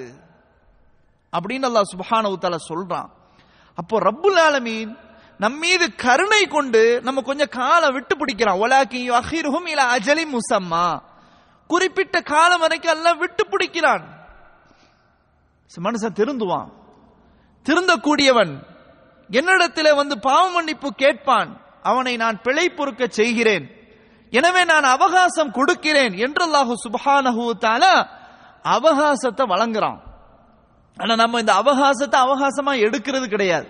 அப்படின்னு 1.32 1.68
அல்லாஹ் 1.70 1.90
சுப்ஹானஹு 1.94 2.40
தஆலா 2.42 2.60
சொல்றான் 2.70 3.08
அப்போ 3.78 3.96
ரப்புல் 4.08 4.40
ஆலமீன் 4.46 4.92
நம் 5.37 5.57
மீது 5.57 5.95
கருணை 5.95 6.47
கொண்டு 6.47 7.01
நம்ம 7.05 7.21
கொஞ்சம் 7.21 7.53
காலம் 7.55 7.93
விட்டு 7.93 8.13
பிடிக்கிறான் 8.15 8.61
ஒலாக்கி 8.63 9.01
அஹிருஹும் 9.19 9.67
இல 9.71 9.81
அஜலி 9.95 10.25
முசம்மா. 10.35 11.01
குறிப்பிட்ட 11.67 12.21
காலம் 12.21 12.59
வரைக்கும் 12.59 12.93
எல்லாம் 12.95 13.17
விட்டு 13.17 13.43
பிடிக்கிறான். 13.45 14.03
மனுஷன் 15.71 16.17
திருந்துவான். 16.19 16.69
திருந்தக்கூடியவன் 17.65 18.53
என்னிடத்திலே 19.29 19.95
வந்து 19.95 20.19
பாவ 20.19 20.49
மன்னிப்பு 20.49 20.89
கேட்பான். 20.93 21.49
அவனை 21.83 22.15
நான் 22.15 22.41
பிழை 22.41 22.69
பொறுக்க 22.69 23.07
செய்கிறேன். 23.07 23.65
எனவே 24.29 24.61
நான் 24.63 24.83
அவகாசம் 24.83 25.51
கொடுக்கிறேன் 25.51 26.13
என்று 26.25 26.43
அல்லாஹு 26.47 26.73
சுபஹானஹு 26.85 27.43
அவகாசத்தை 28.75 29.43
வழங்குறான். 29.53 29.99
ஆனா 30.97 31.13
நம்ம 31.15 31.39
இந்த 31.39 31.53
அவகாசத்தை 31.61 32.17
அவகாசமா 32.25 32.73
எடுக்கிறது 32.85 33.27
கிடையாது. 33.27 33.67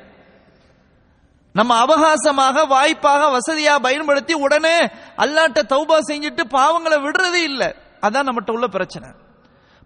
நம்ம 1.58 1.72
அவகாசமாக 1.84 2.66
வாய்ப்பாக 2.74 3.28
வசதியா 3.36 3.74
பயன்படுத்தி 3.86 4.34
உடனே 4.46 4.78
அல்லாட்ட 5.24 5.60
தௌபா 5.74 5.98
செஞ்சுட்டு 6.10 6.44
பாவங்களை 6.58 6.98
விடுறதே 7.06 7.42
இல்லை. 7.52 7.70
அதான் 8.06 8.28
நம்மகிட்ட 8.28 8.56
உள்ள 8.58 8.68
பிரச்சனை. 8.78 9.10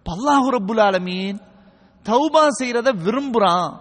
பல்லாஹு 0.08 0.48
ரப்புல் 0.56 0.82
ஆலமீன் 0.88 1.38
தௌபா 2.06 2.44
செய்யறத 2.58 2.88
விரும்புறான். 3.06 3.72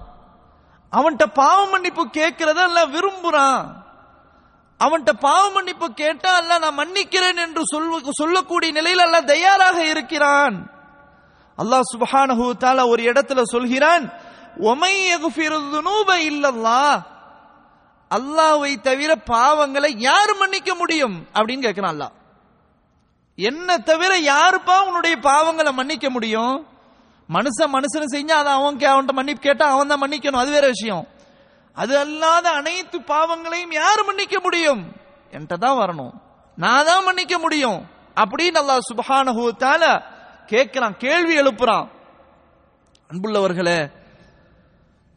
அவன்கிட்ட 0.94 1.26
பாவ 1.42 1.60
மன்னிப்பு 1.74 2.04
கேட்கிறத 2.18 2.60
எல்லாம் 2.70 2.94
விரும்புறான். 2.96 3.66
அவன்கிட்ட 4.80 5.14
பாவ 5.28 5.44
மன்னிப்பு 5.58 5.88
கேட்டா 6.02 6.32
அல்ல 6.40 6.58
நான் 6.64 6.80
மன்னிக்கிறேன் 6.82 7.40
என்று 7.46 7.62
சொல்வ 7.74 8.12
சொல்லக்கூடிய 8.22 8.72
நிலையில் 8.80 9.06
அல்ல 9.06 9.18
தயாராக 9.34 9.78
இருக்கிறான். 9.94 10.56
அல்லாஹ் 11.58 11.90
சுபஹானஹு 11.94 12.46
தாலா 12.64 12.84
ஒரு 12.94 13.02
இடத்துல 13.12 13.42
சொல்கிறான் 13.54 14.04
ஒமை 14.72 14.96
யக்ஃபிருதுனூப 15.14 16.10
இல்லல்லாஹ் 16.32 16.98
அல்லாவை 18.10 18.82
தவிர 18.82 19.16
பாவங்களை 19.16 19.94
யார் 19.96 20.38
மன்னிக்க 20.38 20.76
முடியும்? 20.76 21.28
அப்படின்னு 21.34 21.64
கேட்கிறான் 21.66 21.94
அல்லாஹ். 21.94 22.12
என்ன 23.36 23.78
தவிர 23.78 24.20
யாருப்பா 24.20 24.86
உன்னுடைய 24.86 25.18
பாவங்களை 25.18 25.74
மன்னிக்க 25.74 26.10
முடியும்? 26.10 26.68
மனுஷன் 27.34 27.74
மனுஷன் 27.74 28.06
செஞ்சா 28.12 28.32
அதை 28.32 28.54
அவன் 28.54 28.76
கே- 28.76 28.80
அவன்கிட்ட 28.80 29.12
மன்னிப்பு 29.12 29.42
கேட்டா 29.42 29.72
அவன் 29.72 29.88
தான் 29.88 30.02
மன்னிக்கணும். 30.02 30.38
அது 30.38 30.52
வேற 30.52 30.68
விஷயம். 30.68 31.08
அது 31.74 31.98
அல்லாத 31.98 32.50
அனைத்து 32.50 33.02
பாவங்களையும் 33.02 33.72
யார் 33.72 34.06
மன்னிக்க 34.06 34.40
முடியும்? 34.40 34.92
என்கிட்ட 35.32 35.58
தான் 35.58 35.78
வரணும். 35.78 36.12
நான் 36.56 36.86
தான் 36.86 37.04
மன்னிக்க 37.04 37.38
முடியும். 37.38 37.86
அப்படின்னு 38.16 38.54
அல்லாஹ் 38.54 38.80
சுப்ஹானஹு 38.94 40.04
கேட்கிறான் 40.46 40.98
கேள்வி 40.98 41.40
எழுப்புறான். 41.40 41.90
அன்புள்ளவர்களே 43.14 43.92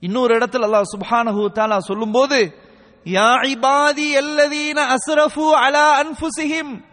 இன்னொரு 0.00 0.38
இடத்துல 0.38 0.66
அல்லாஹ் 0.66 0.82
சுப்ஹானஹு 0.98 1.48
சொல்லும் 1.48 1.80
சொல்லும்போது 1.80 2.70
யா 3.04 3.30
இபாதி 3.42 4.06
எல்லதீன 4.16 4.94
அஸ்ரஃபு 4.96 5.50
அலா 5.50 5.86
அன்புசிஹிம் 6.02 6.84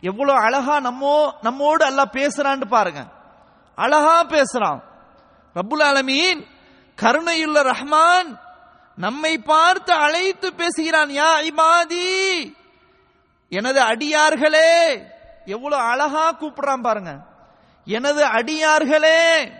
எவ்வளவு 0.00 0.38
அழகா 0.38 0.80
நம்மோ 0.80 1.32
நம்மோடு 1.42 1.84
அல்லாஹ் 1.90 2.12
பேசுறான்னு 2.12 2.64
பாருங்க. 2.64 3.06
அழகா 3.74 4.24
பேசுறான். 4.24 4.82
ரப்புல் 5.54 5.82
ஆலமீன் 5.82 6.46
கருணையுள்ள 7.02 7.62
ரஹ்மான் 7.62 8.38
நம்மை 8.96 9.38
பார்த்து 9.38 9.92
அழைத்து 9.92 10.54
பேசுகிறான் 10.54 11.08
யா 11.08 11.30
இபாதி. 11.50 12.54
எனது 13.48 13.80
அடியார்களே 13.80 15.04
எவ்வளவு 15.44 15.82
அழகா 15.82 16.32
கூப்பிடுறான் 16.32 16.82
பாருங்க. 16.82 17.18
எனது 17.84 18.24
அடியார்களே 18.24 19.52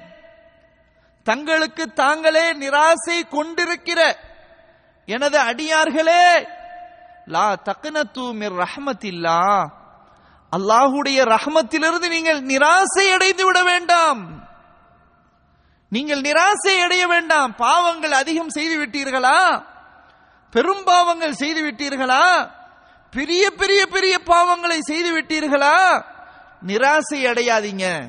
தங்களுக்கு 1.22 1.92
தாங்களே 1.92 2.52
நிராசை 2.52 3.28
கொண்டிருக்கிற 3.28 4.18
எனது 5.06 5.38
அடியார்களே 5.38 6.46
லா 7.26 7.56
தக்னத்து 7.64 8.32
மிர் 8.32 8.52
ரஹமத்தில்லா. 8.52 9.66
அல்லாஹுடைய 10.56 11.24
ரஹமத்திலிருந்து 11.24 12.08
நீங்கள் 12.08 12.42
நிராசை 12.42 13.12
அடைந்து 13.12 13.44
விட 13.44 13.62
வேண்டாம். 13.62 14.48
நீங்கள் 15.88 16.20
நிராசை 16.20 16.82
அடைய 16.82 17.06
வேண்டாம். 17.06 17.54
பாவங்கள் 17.54 18.12
அதிகம் 18.12 18.48
செய்து 18.48 18.86
விட்டீர்களா? 18.86 19.62
பெரும் 20.50 20.84
பாவங்கள் 20.84 21.32
செய்து 21.32 21.62
விட்டீர்களா? 21.62 22.50
பெரிய 23.10 23.50
பெரிய 23.50 23.86
பெரிய 23.86 24.18
பாவங்களை 24.26 24.78
செய்து 24.78 25.20
விட்டீர்களா? 25.20 26.02
நிராசை 26.66 27.26
அடையாதீங்க. 27.26 28.08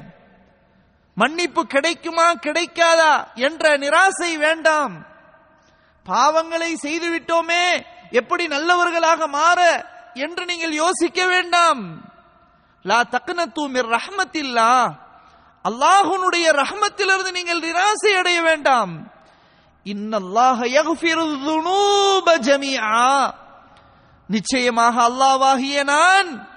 மன்னிப்பு 1.14 1.66
கிடைக்குமா 1.66 2.34
கிடைக்காதா 2.34 3.34
என்ற 3.34 3.78
நிராசை 3.78 4.38
வேண்டாம். 4.38 5.17
பாவங்களை 6.08 6.74
செய்துவிட்டோமே 6.82 7.86
எப்படி 8.12 8.48
நல்லவர்களாக 8.48 9.28
மாற 9.28 9.90
என்று 10.14 10.46
நீங்கள் 10.46 10.72
யோசிக்க 10.72 11.26
வேண்டாம். 11.26 12.02
லா 12.84 13.04
தக்னத்து 13.12 13.52
தூமிர் 13.52 13.86
ரஹமத்தில்லா. 13.86 14.92
அல்லாஹுனுடைய 15.64 16.52
ரஹமத்திலிருந்து 16.52 17.32
நீங்கள் 17.32 17.60
நிராசை 17.60 18.18
அடைய 18.18 18.42
வேண்டாம். 18.42 19.12
இன்னல்லாஹ 19.86 20.60
யக்ஃபிரு 20.68 21.26
ஜமீஆ. 22.40 23.34
நிச்சயமாக 24.28 25.02
அல்லாவாகிய 25.02 25.84
நான் 25.84 26.50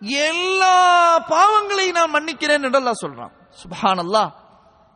எல்லா 0.00 1.18
பாவங்களையும் 1.18 1.94
நான் 1.94 2.14
மன்னிக்கிறேன் 2.14 2.62
என்று 2.62 2.80
அல்லாஹ் 2.80 3.02
சொல்றான். 3.02 3.32
சுப்ஹானல்லாஹ். 3.62 4.30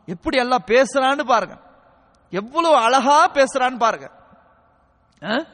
எப்படி 0.07 0.39
அல்லாஹ் 0.39 0.67
பேசுறான்னு 0.67 1.25
பாருங்க. 1.25 1.66
எவ்வளவு 2.31 2.77
அழகா 2.77 3.31
பேசுறான்னு 3.31 3.77
பாருங்க. 3.77 4.11
அஹ்? 5.21 5.47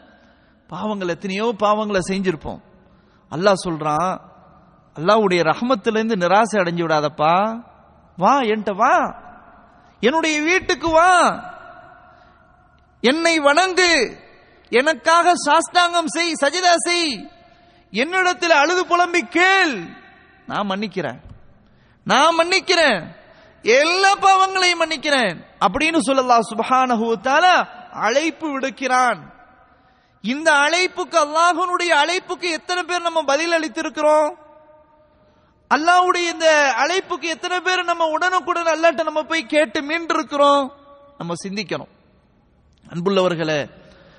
பாவங்கள் 0.67 1.09
எத்தனையோ 1.09 1.55
பாவங்களை 1.59 1.99
செஞ்சிருப்போம். 2.09 2.61
அல்லாஹ் 3.31 3.55
சொல்றான் 3.65 4.21
அல்லாவுடைய 4.97 5.43
ரஹமத்திலேருந்து 5.43 6.17
நிராசை 6.17 6.61
அடைஞ்சு 6.61 6.85
விடாதப்பா. 6.85 7.65
வா 8.17 8.41
என்கிட்ட 8.41 8.77
வா. 8.77 9.23
என்னுடைய 10.01 10.41
வீட்டுக்கு 10.41 10.91
வா. 10.91 11.45
என்னை 13.01 13.39
வணங்கு. 13.39 14.21
எனக்காக 14.69 15.33
சாஸ்தாங்கம் 15.47 16.07
செய் 16.07 16.33
சஜிதா 16.41 16.75
செய். 16.77 17.31
என்னிடத்தில் 17.91 18.51
அழுது 18.51 18.87
புலம்பி 18.87 19.23
கேள். 19.23 19.89
நான் 20.47 20.69
மன்னிக்கிறேன். 20.69 21.19
நான் 22.05 22.39
மன்னிக்கிறேன். 22.39 23.22
எல்லா 23.63 24.15
பாவங்களையும் 24.15 24.81
மன்னிக்கிறேன். 24.81 25.45
அப்படின்னு 25.61 25.99
சொல்லலாம் 25.99 26.41
சுபஹானஹு 26.55 27.67
அழைப்பு 27.93 28.59
விடுக்கிறான். 28.59 29.19
இந்த 30.23 30.53
அழைப்புக்கு 30.53 31.17
அல்லாஹனுடைய 31.17 31.93
அழைப்புக்கு 32.05 32.51
எத்தனை 32.51 32.83
பேர் 32.83 33.01
நம்ம 33.01 33.23
பதில் 33.23 33.53
அளித்திருக்கிறோம்? 33.53 34.35
அல்லாஹ்வுடைய 35.75 36.33
இந்த 36.33 36.75
அழைப்புக்கு 36.77 37.23
எத்தனை 37.23 37.61
பேர் 37.61 37.85
நம்ம 37.85 38.07
உடனுக்குடன் 38.07 38.67
அல்லாட்ட 38.67 39.03
நம்ம 39.03 39.23
போய் 39.23 39.47
கேட்டு 39.47 39.83
மீண்டு 39.83 40.15
இருக்கிறோம் 40.15 40.73
நம்ம 41.19 41.35
சிந்திக்கணும். 41.45 41.89
அன்புள்ளவர்களே 42.89 43.71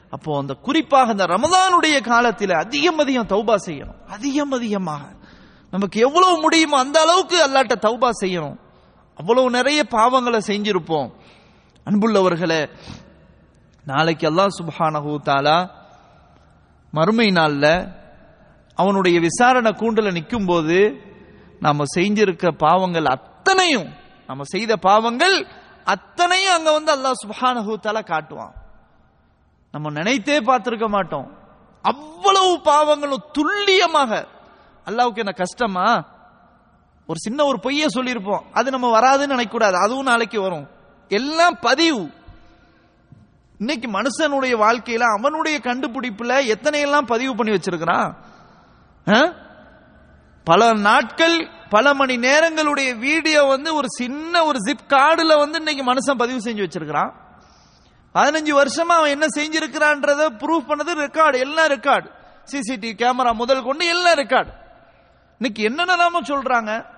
அப்போ 0.10 0.38
அந்த 0.38 0.54
குறிப்பாக 0.54 1.12
இந்த 1.12 1.26
ரமதானுடைய 1.26 2.02
காலத்தில் 2.02 2.52
அதிகம் 2.52 2.98
அதிகம் 2.98 3.28
தௌபா 3.28 3.56
செய்யணும். 3.66 4.10
அதிகம் 4.10 4.52
அதிகமாக. 4.52 5.04
நமக்கு 5.72 6.00
எவ்வளவு 6.00 6.40
முடியுமோ 6.40 6.78
அந்த 6.78 7.02
அளவுக்கு 7.02 7.48
அல்லாட்ட 7.48 7.76
தௌபா 7.82 8.10
செய்யணும். 8.22 8.63
அவ்வளவு 9.20 9.50
நிறைய 9.50 9.80
பாவங்களை 9.96 10.40
செஞ்சிருப்போம். 10.50 11.10
அன்புள்ளவர்களே 11.88 12.62
நாளைக்கு 13.86 14.26
அல்லாஹ் 14.32 14.56
சுப்ஹானஹு 14.60 15.12
தாலா 15.30 15.58
மறுமை 16.94 17.32
நாளில் 17.32 17.74
அவனுடைய 18.76 19.20
விசாரணை 19.20 19.72
கூண்டில் 19.74 20.16
நிற்கும் 20.18 20.46
போது 20.46 20.78
நாம் 21.60 21.92
செஞ்சிருக்க 21.96 22.52
பாவங்கள் 22.66 23.06
அத்தனையும் 23.06 23.90
நம்ம 24.28 24.44
செய்த 24.44 24.76
பாவங்கள் 24.78 25.48
அத்தனையும் 25.84 26.56
அங்க 26.58 26.72
வந்து 26.72 26.92
அல்லாஹ் 26.96 27.22
சுப்ஹானஹு 27.24 27.72
தஆலா 27.84 28.04
காட்டுவான். 28.04 28.54
நம்ம 29.72 29.90
நினைத்தே 29.90 30.40
பார்த்துருக்க 30.40 30.88
மாட்டோம். 30.88 31.28
அவ்வளவு 31.82 32.52
பாவங்களும் 32.72 33.26
துல்லியமாக. 33.32 34.12
அல்லாவுக்கு 34.88 35.24
என்ன 35.24 35.34
கஷ்டமா? 35.44 35.88
ஒரு 37.08 37.20
சின்ன 37.20 37.44
ஒரு 37.44 37.60
பொய்ய 37.64 37.86
சொல்லியிருப்போம். 37.94 38.42
அது 38.54 38.72
நம்ம 38.72 39.00
வராதுன்னு 39.00 39.30
நினைக்கூடாது 39.30 39.78
அதுவும் 39.78 40.06
நாளைக்கு 40.06 40.42
வரும். 40.42 40.68
எல்லாம் 41.08 41.58
பதிவு. 41.62 42.10
இன்னைக்கு 43.58 43.92
மனுஷனுடைய 43.92 44.54
வாழ்க்கையில 44.54 45.00
அவனுடைய 45.00 45.60
கண்டுபிடிப்புல 45.64 46.46
எத்தனை 46.46 46.80
எல்லாம் 46.80 47.06
பதிவு 47.06 47.36
பண்ணி 47.36 47.54
வச்சிருக்கிறான்? 47.54 48.14
ஆ? 49.10 49.34
பல 50.44 50.74
நாட்கள் 50.74 51.50
பல 51.70 51.94
மணி 51.94 52.18
நேரங்களுடைய 52.18 52.98
வீடியோ 52.98 53.44
வந்து 53.44 53.76
ஒரு 53.76 53.90
சின்ன 53.90 54.44
ஒரு 54.44 54.60
ஜிப் 54.66 54.92
கார்டுல 54.92 55.38
வந்து 55.38 55.58
இன்னைக்கு 55.58 55.94
மனுஷன் 55.94 56.18
பதிவு 56.18 56.52
செஞ்சு 56.52 56.68
வச்சிருக்கிறான். 56.68 57.14
பதினஞ்சு 58.14 58.66
வருஷமா 58.66 58.92
அவன் 58.92 59.10
என்ன 59.10 59.26
செஞ்சிருக்கிறான்றத 59.26 60.30
ப்ரூஃப் 60.30 60.66
பண்ணது 60.68 60.94
ரெக்கார்டு 60.94 61.40
எல்லாம் 61.40 61.68
ரெக்கார்டு 61.68 62.12
சிசிடிவி 62.52 62.94
கேமரா 62.94 63.34
முதல் 63.34 63.64
கொண்டு 63.64 63.88
எல்லாம் 63.88 64.14
ரெக்கார்டு 64.14 64.54
இன்னைக்கு 65.32 65.64
என்னென்ன 65.64 65.96
சொல்றாங்க. 65.96 66.93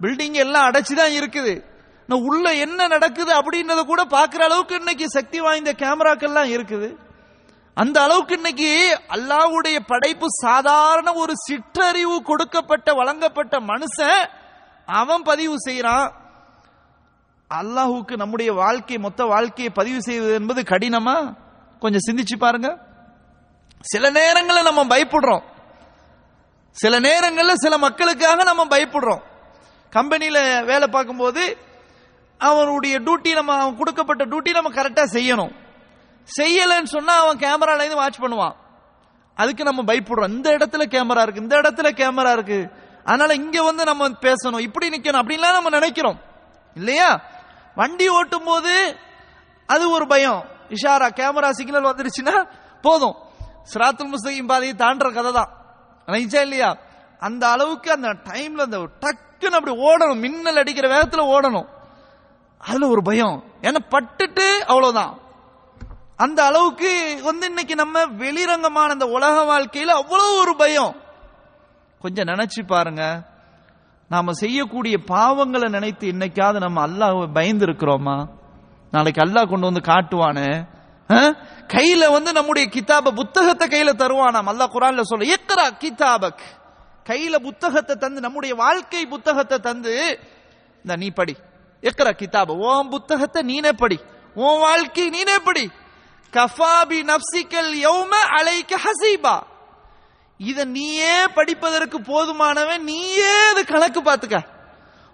பில்டிங் 0.00 0.32
எல்லாம் 0.32 0.70
அடைச்சுதான் 0.70 1.14
இருக்குது. 1.16 1.68
உள்ள 2.08 2.54
என்ன 2.54 2.86
நடக்குது 2.86 3.32
அப்படின்றத 3.34 3.84
கூட 3.84 4.04
பார்க்குற 4.04 4.42
அளவுக்கு 4.42 4.74
இன்னைக்கு 4.74 5.10
சக்தி 5.10 5.40
வாய்ந்த 5.40 5.72
கேமராக்கள்லாம் 5.72 6.50
இருக்குது. 6.50 6.96
அந்த 7.74 8.02
அளவுக்கு 8.02 8.34
இன்னைக்கு 8.34 9.00
அல்லாஹ்வுடைய 9.08 9.78
படைப்பு 9.86 10.26
சாதாரண 10.28 11.12
ஒரு 11.12 11.32
சிற்றறிவு 11.36 12.22
கொடுக்கப்பட்ட 12.22 12.92
வழங்கப்பட்ட 12.92 13.60
மனுஷன் 13.60 14.30
அவன் 14.86 15.22
பதிவு 15.22 15.54
செய்யறான் 15.68 16.12
அல்லாஹுக்கு 17.54 18.16
நம்முடைய 18.16 18.52
வாழ்க்கை 18.52 18.98
மொத்த 18.98 19.24
வாழ்க்கையை 19.24 19.72
பதிவு 19.74 20.02
செய்வது 20.02 20.32
என்பது 20.32 20.62
கடினமா? 20.62 21.34
கொஞ்சம் 21.78 22.00
சிந்திச்சு 22.10 22.38
பாருங்க. 22.38 22.78
சில 23.80 24.10
நேரங்களில் 24.10 24.62
நம்ம 24.62 24.84
பயப்படுறோம். 24.84 25.42
சில 26.70 26.98
நேரங்களில் 26.98 27.54
சில 27.54 27.78
மக்களுக்காக 27.78 28.42
நம்ம 28.42 28.64
பயப்படுறோம். 28.64 29.28
கம்பெனியில் 29.90 30.64
வேலை 30.64 30.88
பார்க்கும்போது 30.88 31.56
அவனுடைய 32.38 33.00
டியூட்டி 33.00 33.32
நம்ம 33.32 33.54
அவன் 33.54 33.76
கொடுக்கப்பட்ட 33.76 34.24
டியூட்டி 34.24 34.50
நம்ம 34.50 34.70
கரெக்டாக 34.70 35.06
செய்யணும். 35.12 35.54
செய்யலைன்னு 36.40 36.84
சொன்னால் 36.84 37.20
அவன் 37.20 37.38
கேமராலேருந்து 37.38 37.94
வாட்ச் 37.94 38.20
பண்ணுவான். 38.20 38.54
அதுக்கு 39.34 39.64
நம்ம 39.64 39.92
பயப்படுறோம். 39.92 40.28
இந்த 40.28 40.50
இடத்துல 40.50 40.86
கேமரா 40.86 41.22
இருக்கு 41.22 41.40
இந்த 41.40 41.56
இடத்துல 41.56 41.90
கேமரா 41.90 42.32
இருக்கு. 42.32 42.70
அதனால 43.04 43.34
இங்க 43.34 43.62
வந்து 43.62 43.84
நம்ம 43.84 44.08
பேசணும். 44.08 44.60
இப்படி 44.60 44.88
நிக்கணும் 44.88 45.22
அப்படின்லாம் 45.22 45.52
நம்ம 45.52 45.68
நினைக்கிறோம். 45.68 46.20
இல்லையா? 46.74 47.22
வண்டி 47.74 48.08
ஓட்டும் 48.08 48.44
போது 48.44 48.96
அது 49.66 49.90
ஒரு 49.90 50.06
பயம். 50.06 50.44
இஷாரா 50.68 51.08
கேமரா 51.08 51.50
சிக்னல் 51.50 51.82
வந்துருச்சுன்னா 51.82 52.50
போதும். 52.80 53.14
சிராத்துல் 53.74 54.12
முஸ்தகிம் 54.12 54.46
பாதையை 54.46 54.76
தாண்டுற 54.78 55.12
கதை 55.12 55.32
தான் 55.32 55.50
நினைச்சா 56.06 56.40
இல்லையா? 56.40 56.76
அந்த 57.18 57.48
அளவுக்கு 57.48 57.92
அந்த 57.92 58.08
டைம்ல 58.08 58.60
அந்த 58.60 58.88
டக் 59.00 59.28
டக்குன்னு 59.40 59.58
அப்படி 59.58 59.76
ஓடணும். 59.76 60.20
மின்னல் 60.20 60.56
அடிக்கிற 60.56 60.88
வேகத்துல 60.88 61.22
ஓடணும். 61.34 61.68
அதுல 62.58 62.88
ஒரு 62.88 63.02
பயம். 63.02 63.44
ஏன்னா 63.60 63.76
பட்டுட்டு 63.90 64.58
அவ்வளவுதான். 64.58 65.18
அந்த 66.16 66.44
அளவுக்கு 66.44 67.20
வந்து 67.22 67.46
இன்னைக்கு 67.46 67.74
நம்ம 67.74 68.04
வெளிரங்கமான 68.06 68.88
அந்த 68.88 69.06
உலக 69.06 69.42
வாழ்க்கையில 69.42 69.84
அவ்வளவு 69.84 70.40
ஒரு 70.40 70.56
பயம். 70.56 70.96
கொஞ்சம் 72.00 72.26
நினைச்சு 72.26 72.66
பாருங்க. 72.66 73.22
நாம 74.08 74.32
செய்யக்கூடிய 74.32 74.98
பாவங்களை 75.08 75.68
நினைத்து 75.68 76.08
இன்னைக்காவது 76.08 76.56
நம்ம 76.56 76.86
அல்லாஹ் 76.86 77.32
பயந்து 77.32 77.66
இருக்கிறோமா? 77.66 78.26
நாளைக்கு 78.90 79.22
அல்லாஹ் 79.22 79.48
கொண்டு 79.48 79.72
வந்து 79.72 79.92
காட்டுவானே? 79.92 80.78
கையில 81.66 82.12
வந்து 82.12 82.32
நம்முடைய 82.32 82.68
கிதாப 82.68 83.10
புத்தகத்தை 83.10 83.68
கையில 83.68 83.86
தருவானாம். 83.86 84.48
அல்லாஹ் 84.52 84.72
குரான்ல 84.72 85.00
சொல்ல 85.00 85.34
இக்ரா 85.34 85.70
கிதாபக். 85.78 86.38
கையில 87.10 87.36
புத்தகத்தை 87.36 87.96
தந்து 87.96 88.20
நம்முடைய 88.20 88.54
வாழ்க்கை 88.54 89.06
புத்தகத்தை 89.06 89.58
தந்து 89.58 90.18
இந்த 90.76 90.96
நீ 90.96 91.08
படி. 91.10 91.36
இக்ரா 91.80 92.12
கிதாப. 92.12 92.50
உன் 92.56 92.88
புத்தகத்தை 92.88 93.42
நீனே 93.42 93.72
படி. 93.72 94.00
உன் 94.34 94.58
வாழ்க்கை 94.58 95.10
நீனே 95.10 95.38
படி. 95.44 95.70
கஃபாபி 96.32 96.98
நப்சிக்கல் 97.02 97.70
யௌம 97.86 98.12
அலைக்க 98.38 98.72
ஹசீபா. 98.86 99.40
இத 100.38 100.64
நீயே 100.64 101.26
படிப்பதற்கு 101.26 101.98
போதுமானவன் 102.00 102.78
நீயே 102.78 103.48
அது 103.50 103.64
கணக்கு 103.64 104.02
பார்த்துக்க. 104.02 104.46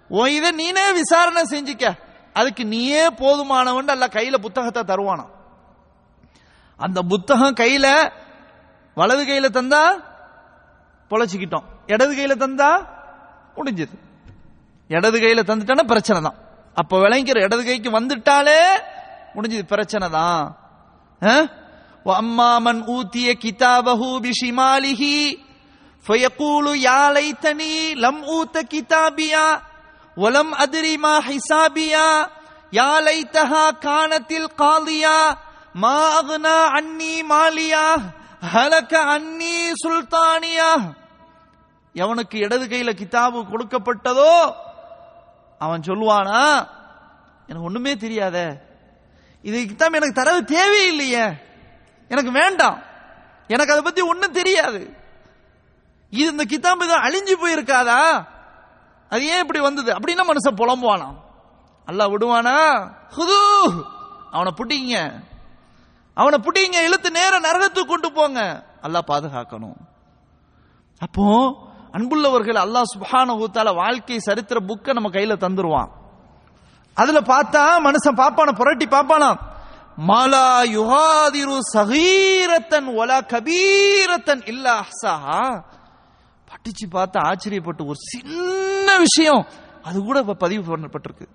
உன் 0.07 0.29
இதை 0.29 0.51
நீனே 0.51 0.93
விசாரணை 0.93 1.43
செஞ்சுக்க. 1.43 1.97
அதுக்கு 2.33 2.65
நீயே 2.65 3.07
போதுமானவன் 3.07 3.87
அல்ல 3.87 4.07
கையில 4.07 4.37
புத்தகத்தை 4.37 4.83
தருவானாம். 4.83 5.29
அந்த 6.77 7.01
புத்தகம் 7.01 7.55
கையில 7.55 8.11
வலது 8.95 9.23
கையில 9.23 9.47
தந்தா 9.57 10.06
பொழைச்சிக்கிட்டோம். 11.11 11.65
இடது 11.93 12.13
கையில 12.17 12.33
தந்தா 12.43 12.69
முடிஞ்சது. 13.57 13.95
இடது 14.89 15.17
கையில 15.23 15.41
தந்துட்டானா 15.49 15.85
பிரச்சனை 15.93 16.19
தான். 16.27 16.37
அப்ப 16.81 16.93
விளங்கிற 17.03 17.37
இடது 17.47 17.63
கைக்கு 17.67 17.89
வந்துட்டாலே 17.97 18.59
முடிஞ்சது. 19.35 19.63
பிரச்சனை 19.73 20.07
தான். 20.17 20.41
அம்மாமன் 22.21 22.81
ஊத்திய 22.95 23.29
கிதாபஹு 23.43 24.09
பிஷிமாலிஹி 24.25 25.15
ஃபயகூலு 26.05 26.71
யா 26.87 27.01
லைத்தனி 27.15 27.73
லம் 28.03 28.21
ஊத்த 28.35 28.63
கிதாபியா 28.73 29.45
ஒலம் 30.17 30.53
அதிரிமா 30.63 31.13
ஹிசாபியா 31.27 32.05
யா 32.77 32.91
தஹா 33.35 33.65
கானத்தில் 33.85 34.49
காலியா 34.61 35.17
மா 35.83 35.97
அகுனா 36.19 36.55
அன்னி 36.77 37.13
மாலியா 37.31 37.85
ஹலக 38.41 38.93
அன்னி 38.93 39.71
சுல்தானியா. 39.87 40.93
எவனுக்கு 41.93 42.35
இடது 42.35 42.65
கையில 42.65 42.95
கிதாபு 42.95 43.45
கொடுக்கப்பட்டதோ 43.51 44.53
அவன் 45.59 45.79
சொல்லுவானா 45.79 46.67
எனக்கு 47.47 47.61
ஒண்ணுமே 47.61 47.97
தெரியாத. 47.97 48.61
இது 49.41 49.59
கிதாப் 49.59 49.93
எனக்கு 49.93 50.11
தரவு 50.11 50.41
தேவையில்லையே. 50.41 51.37
எனக்கு 52.07 52.31
வேண்டாம். 52.31 52.81
எனக்கு 53.47 53.71
அதை 53.71 53.83
பத்தி 53.83 54.01
ஒன்றும் 54.01 54.31
தெரியாது. 54.31 54.93
இது 56.09 56.31
இந்த 56.31 56.43
கிதாப் 56.43 56.83
இது 56.83 56.95
அழிஞ்சு 56.97 57.37
போயிருக்காதா? 57.41 58.27
அது 59.09 59.27
ஏன் 59.27 59.39
இப்படி 59.39 59.59
வந்தது? 59.59 59.93
அப்படின்னா 59.93 60.27
மனுஷன் 60.27 60.55
புலம்புவானா 60.55 61.15
அல்ல 61.85 62.07
விடுவானா? 62.07 62.91
ஹுது 63.15 63.83
அவனை 64.31 64.53
பிடிங்க 64.55 65.25
அவனை 66.19 66.37
பிடிங்க 66.45 66.77
இழுத்து 66.87 67.09
நேர 67.11 67.33
நரகத்துக்கு 67.39 67.91
கொண்டு 67.91 68.09
போங்க. 68.11 68.39
அல்லாஹ் 68.85 69.09
பாதுகாக்கணும். 69.11 69.77
அப்போ 71.01 71.25
அன்புள்ளவர்கள் 71.97 72.59
அல்லாஹ் 72.65 72.89
சுபான 72.93 73.35
ஊத்தால 73.43 73.69
வாழ்க்கை 73.75 74.17
சரித்திர 74.19 74.57
புக்கை 74.69 74.93
நம்ம 74.93 75.09
கையில 75.09 75.35
தந்துருவான். 75.43 75.91
அதுல 76.97 77.19
பார்த்தா 77.33 77.63
மனுஷன் 77.87 78.19
பாப்பான 78.23 78.51
புரட்டி 78.51 78.85
பாப்பானா 78.85 79.29
மாலா 80.09 80.47
யுகாதிரு 80.77 81.57
சகீரத்தன் 81.75 82.89
ஒலா 82.95 83.17
கபீரத்தன் 83.33 84.43
இல்ல 84.45 84.65
அஹ்சாஹா. 84.83 85.41
படிச்சு 86.49 86.85
பார்த்து 86.87 87.17
ஆச்சரியப்பட்டு 87.19 87.83
ஒரு 87.85 87.99
சின்ன 88.11 88.97
விஷயம் 88.97 89.41
அது 89.83 89.97
கூட 90.03 90.17
இப்ப 90.19 90.33
பதிவு 90.33 90.63
பண்ணப்பட்டிருக்கு. 90.71 91.27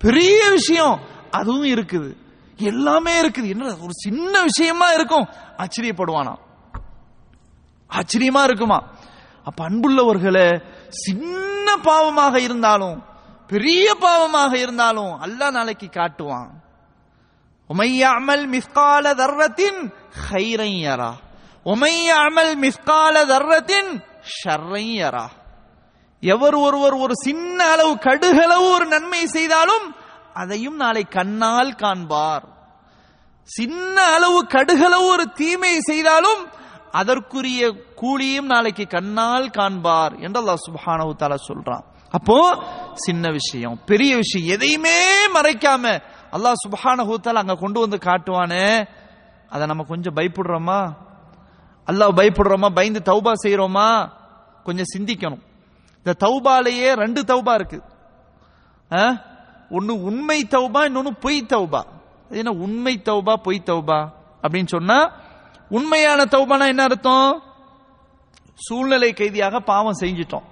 பெரிய 0.00 0.38
விஷயம் 0.50 0.96
அதுவும் 1.30 1.70
இருக்குது. 1.74 2.10
எல்லாமே 2.56 3.20
இருக்குது. 3.20 3.48
என்ன 3.48 3.64
ஒரு 3.64 3.92
சின்ன 3.92 4.42
விஷயமா 4.42 4.90
இருக்கும். 4.92 5.26
ஆச்சரியப்படுவானா 5.58 6.34
ஆச்சரியமா 7.90 8.42
இருக்குமா? 8.42 8.78
அப்ப 9.44 9.70
அன்புள்ளவர்களே 9.70 10.62
சின்ன 10.88 11.76
பாவமாக 11.76 12.34
இருந்தாலும் 12.40 13.04
பெரிய 13.46 13.96
பாவமாக 14.00 14.52
இருந்தாலும் 14.56 15.12
அல்லாஹ் 15.22 15.50
நாளைக்கு 15.50 15.88
காட்டுவான். 15.88 16.50
உமையாமல் 17.70 18.44
மிஸ்கால 18.54 19.14
தர்ரத்தின் 19.14 19.92
ஹைரையரா 20.30 21.12
உமையாமல் 21.66 22.52
மிஸ்கால 22.64 23.14
தர்ரத்தின் 23.26 24.02
ஷர்ரையரா 24.36 25.26
எவர் 26.20 26.54
ஒருவர் 26.54 26.94
ஒரு 26.94 27.14
சின்ன 27.14 27.64
அளவு 27.64 27.94
கடுகளவு 27.94 28.66
ஒரு 28.74 28.86
நன்மை 28.86 29.26
செய்தாலும் 29.26 29.94
அதையும் 30.40 30.78
நாளை 30.82 31.02
கண்ணால் 31.16 31.72
காண்பார். 31.82 32.44
சின்ன 33.48 33.96
அளவு 34.14 34.38
கடுகளவு 34.54 35.06
ஒரு 35.14 35.24
தீமையை 35.40 35.80
செய்தாலும் 35.80 36.42
அதற்குரிய 37.00 37.60
கூலியும் 38.00 38.50
நாளைக்கு 38.52 38.84
கண்ணால் 38.86 39.48
காண்பார் 39.58 40.14
என்று 40.24 40.38
அல்லாஹ் 40.42 40.62
சுப்ஹானஹு 40.66 41.12
தஆலா 41.20 41.38
சொல்றான். 41.50 41.84
அப்போ 42.10 42.38
சின்ன 43.06 43.30
விஷயம் 43.30 43.76
பெரிய 43.84 44.12
விஷயம் 44.16 44.50
எதையுமே 44.56 44.98
மறைக்காம 45.36 45.84
அல்லாஹ் 46.36 46.60
சுப்ஹானஹு 46.64 47.14
தஆலா 47.24 47.42
அங்க 47.44 47.56
கொண்டு 47.64 47.78
வந்து 47.80 47.98
காட்டுவானே. 48.08 48.66
அதை 49.48 49.64
நம்ம 49.66 49.82
கொஞ்சம் 49.92 50.16
பயப்படுறோமா? 50.16 50.80
அல்லாஹ் 51.88 52.16
பயப்படுறோமா? 52.20 52.68
பயந்து 52.78 53.00
தௌபா 53.04 53.32
செய்யறோமா 53.44 53.88
கொஞ்சம் 54.64 54.90
சிந்திக்கணும். 54.94 55.44
இந்த 56.02 56.12
தௌபாலேயே 56.24 56.90
ரெண்டு 57.02 57.20
தௌபா 57.20 57.54
இருக்கு. 57.54 57.78
ஒன்று 59.70 59.94
ஒன்னு 59.94 60.02
உண்மை 60.02 60.46
தௌபா 60.50 60.80
இன்னொன்னு 60.88 61.20
பொய் 61.20 61.46
தௌபா. 61.48 61.80
ஏன்னா 62.30 62.36
என்ன 62.36 62.50
உண்மை 62.50 63.02
தௌபா 63.04 63.34
பொய் 63.34 63.62
தௌபா? 63.66 64.08
அப்படின்னு 64.42 64.66
சொன்னா 64.66 65.10
உண்மையான 65.68 66.24
தௌபானா 66.24 66.66
என்ன 66.66 66.82
அர்த்தம்? 66.82 67.42
சூழ்நிலை 68.54 69.12
கைதியாக 69.12 69.60
பாவம் 69.60 69.98
செஞ்சிட்டோம். 70.00 70.42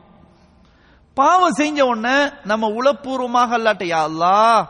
பாவம் 1.14 1.52
செஞ்ச 1.52 1.86
உடனே 1.86 2.30
நம்ம 2.44 2.68
உளப்பூர்வமாக 2.68 3.58
அல்லாட்டையா 3.58 4.66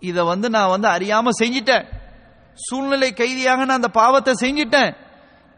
இத 0.00 0.24
வந்து 0.24 0.50
நான் 0.50 0.68
வந்து 0.68 0.88
அறியாம 0.88 1.28
செஞ்சிட்டேன். 1.42 1.84
சூழ்நிலை 2.54 3.12
கைதியாக 3.12 3.64
நான் 3.64 3.76
அந்த 3.76 3.88
பாவத்தை 3.88 4.34
செஞ்சிட்டேன். 4.40 4.96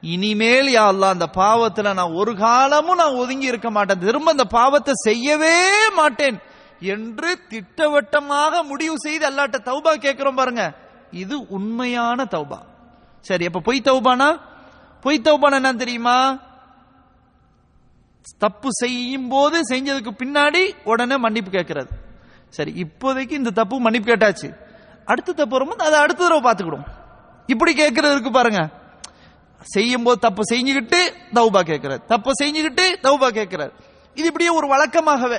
இனிமேல் 0.01 0.75
யா 0.75 1.09
அந்த 1.09 1.29
பாவத்துல 1.35 1.94
நான் 1.94 2.12
ஒரு 2.12 2.37
காலமும் 2.37 2.97
நான் 2.97 3.14
ஒதுங்கி 3.14 3.47
இருக்க 3.47 3.71
மாட்டேன். 3.71 3.99
திரும்ப 3.99 4.31
அந்த 4.31 4.44
பாவத்தை 4.44 4.94
செய்யவே 4.97 5.90
மாட்டேன். 5.90 6.40
என்று 6.81 7.38
திட்டவட்டமாக 7.49 8.62
முடிவு 8.62 8.95
செய்து 8.99 9.31
அல்லாட்ட 9.31 9.59
தௌபா 9.64 9.95
கேட்கிறோம் 9.95 10.35
பாருங்க. 10.35 10.73
இது 11.11 11.47
உண்மையான 11.47 12.25
தௌபா. 12.25 12.59
சரி 13.21 13.47
அப்ப 13.47 13.61
பொய் 13.61 13.81
தௌபானா? 13.85 14.41
பொய் 15.01 15.21
தௌபானா 15.25 15.53
என்ன 15.53 15.73
தெரியுமா? 15.73 16.38
தப்பு 18.38 18.69
செய்யும் 18.71 19.29
போது 19.29 19.61
செஞ்சதுக்கு 19.61 20.11
பின்னாடி 20.19 20.75
உடனே 20.85 21.17
மன்னிப்பு 21.17 21.51
கேட்கறது. 21.51 21.88
சரி 22.49 22.73
இப்போதைக்கு 22.73 23.31
இந்த 23.31 23.51
தப்பு 23.51 23.81
மன்னிப்பு 23.81 24.12
கேட்டாச்சு. 24.12 24.57
அடுத்த 25.05 25.33
தப்பு 25.33 25.49
வரும்போது 25.49 25.85
அதை 25.85 26.01
அடுத்த 26.01 26.29
தடவை 26.29 26.53
பார்த்துக்கிடும் 26.53 26.87
இப்படி 27.47 27.73
கேட்கறது 27.73 28.11
இருக்கு 28.11 28.31
பாருங்க. 28.31 28.69
செய்யும் 29.62 30.03
போது 30.03 30.19
தப்பு 30.19 30.43
செஞ்சுக்கிட்டு 30.51 31.12
தௌபா 31.35 31.61
கேட்கறது. 31.61 32.05
தப்பு 32.05 32.31
செஞ்சுக்கிட்டு 32.43 32.97
தௌபா 33.03 33.29
கேட்கறது. 33.29 33.71
இது 34.14 34.27
இப்படியே 34.27 34.51
ஒரு 34.51 34.67
வழக்கமாகவே. 34.67 35.38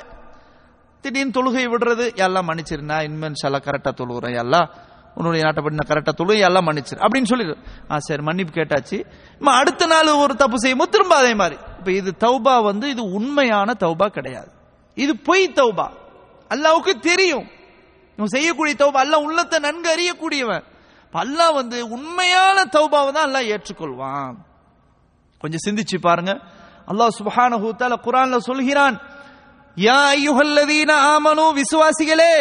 திடீர்னு 1.00 1.34
தொழுகை 1.34 1.64
விடுறது 1.66 2.14
எல்லாம் 2.14 2.48
மன்னிச்சிருந்தா? 2.48 2.96
இன்மென்ஸ் 3.08 3.44
எல்லாம் 3.44 3.62
கரெக்டாக 3.64 3.92
தொழுகிறேன் 4.00 4.38
எல்லாம் 4.38 4.70
உன்னுடைய 5.14 5.44
நாட்டை 5.44 5.64
நான் 5.64 5.88
கரெக்டாக 5.88 6.12
தொழுகை 6.20 6.38
எல்லாம் 6.38 6.66
மன்னிச்சிரு? 6.66 7.00
அப்படின்னு 7.00 7.24
சொல்லிடு. 7.24 7.56
ஆ 7.90 7.98
சரி 7.98 8.22
மன்னிப்பு 8.22 8.60
கேட்டாச்சு. 8.60 9.04
இம்மா 9.40 9.52
அடுத்த 9.52 9.86
நாள் 9.86 10.06
ஒரு 10.06 10.36
தப்பு 10.36 10.58
செய்யும்போது 10.58 10.90
திரும்ப 10.90 11.16
அதே 11.16 11.34
மாதிரி. 11.34 11.56
இப்போ 11.78 11.92
இது 11.92 12.14
தௌபா 12.20 12.62
வந்து 12.62 12.88
இது 12.90 13.02
உண்மையான 13.02 13.74
தௌபா 13.80 14.06
கிடையாது. 14.06 14.50
இது 14.94 15.16
பொய் 15.16 15.52
தௌபா. 15.52 15.90
அல்லாவுக்கு 16.50 16.98
தெரியும். 16.98 17.46
இவன் 18.16 18.28
செய்யக்கூடிய 18.28 18.74
தௌபா 18.78 19.00
அல்லாஹ் 19.04 19.24
உள்ளத்தை 19.24 19.58
நன்கு 19.58 19.90
அறியக்கூடியவன். 19.96 20.62
அப்ப 21.02 21.24
அல்லாஹ் 21.24 21.54
வந்து 21.54 21.88
உண்மையான 21.88 22.64
தௌபாவை 22.64 23.12
தான் 23.12 23.28
அல்லாஹ் 23.28 23.46
ஏற்றுக்கொள்வான். 23.46 24.36
கொஞ்சம் 25.40 25.64
சிந்திச்சு 25.66 25.98
பாருங்க. 26.00 26.40
அல்லாஹ் 26.88 27.08
சுபஹான 27.18 27.52
தஆலா 27.58 28.36
சொல்கிறான் 28.36 29.00
யா 29.76 29.98
அய்யுஹல்லதீன 30.10 30.92
ஆமனு 31.10 31.44
விசுவாசிகளே 31.56 32.34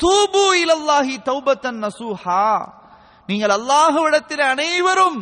தூபு 0.00 0.44
இலல்லாஹி 0.62 1.14
தௌபத்தன் 1.24 1.80
நசூஹா 1.82 2.44
நீங்கள் 3.28 3.54
அல்லாஹ்விடத்தில் 3.56 4.44
அனைவரும் 4.48 5.18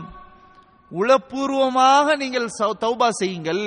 உளப்பூர்வமாக 0.92 2.16
நீங்கள் 2.16 2.48
சௌ- 2.57 2.79
தௌபா 2.81 3.09
செய்யுங்கள் 3.18 3.64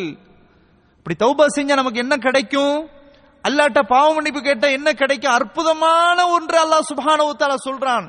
இப்படி 0.98 1.16
தௌபா 1.20 1.46
செஞ்சா 1.50 1.76
நமக்கு 1.76 2.00
என்ன 2.00 2.16
கிடைக்கும் 2.20 2.76
அல்லாட்ட 3.44 3.80
பாவ 3.86 4.08
மன்னிப்பு 4.14 4.42
கேட்டா 4.42 4.68
என்ன 4.72 4.90
கிடைக்கும் 4.94 5.34
அற்புதமான 5.34 6.18
ஒன்று 6.30 6.58
அல்லாஹ் 6.60 6.90
சுபானவுத்தால 6.90 7.54
சொல்றான் 7.64 8.06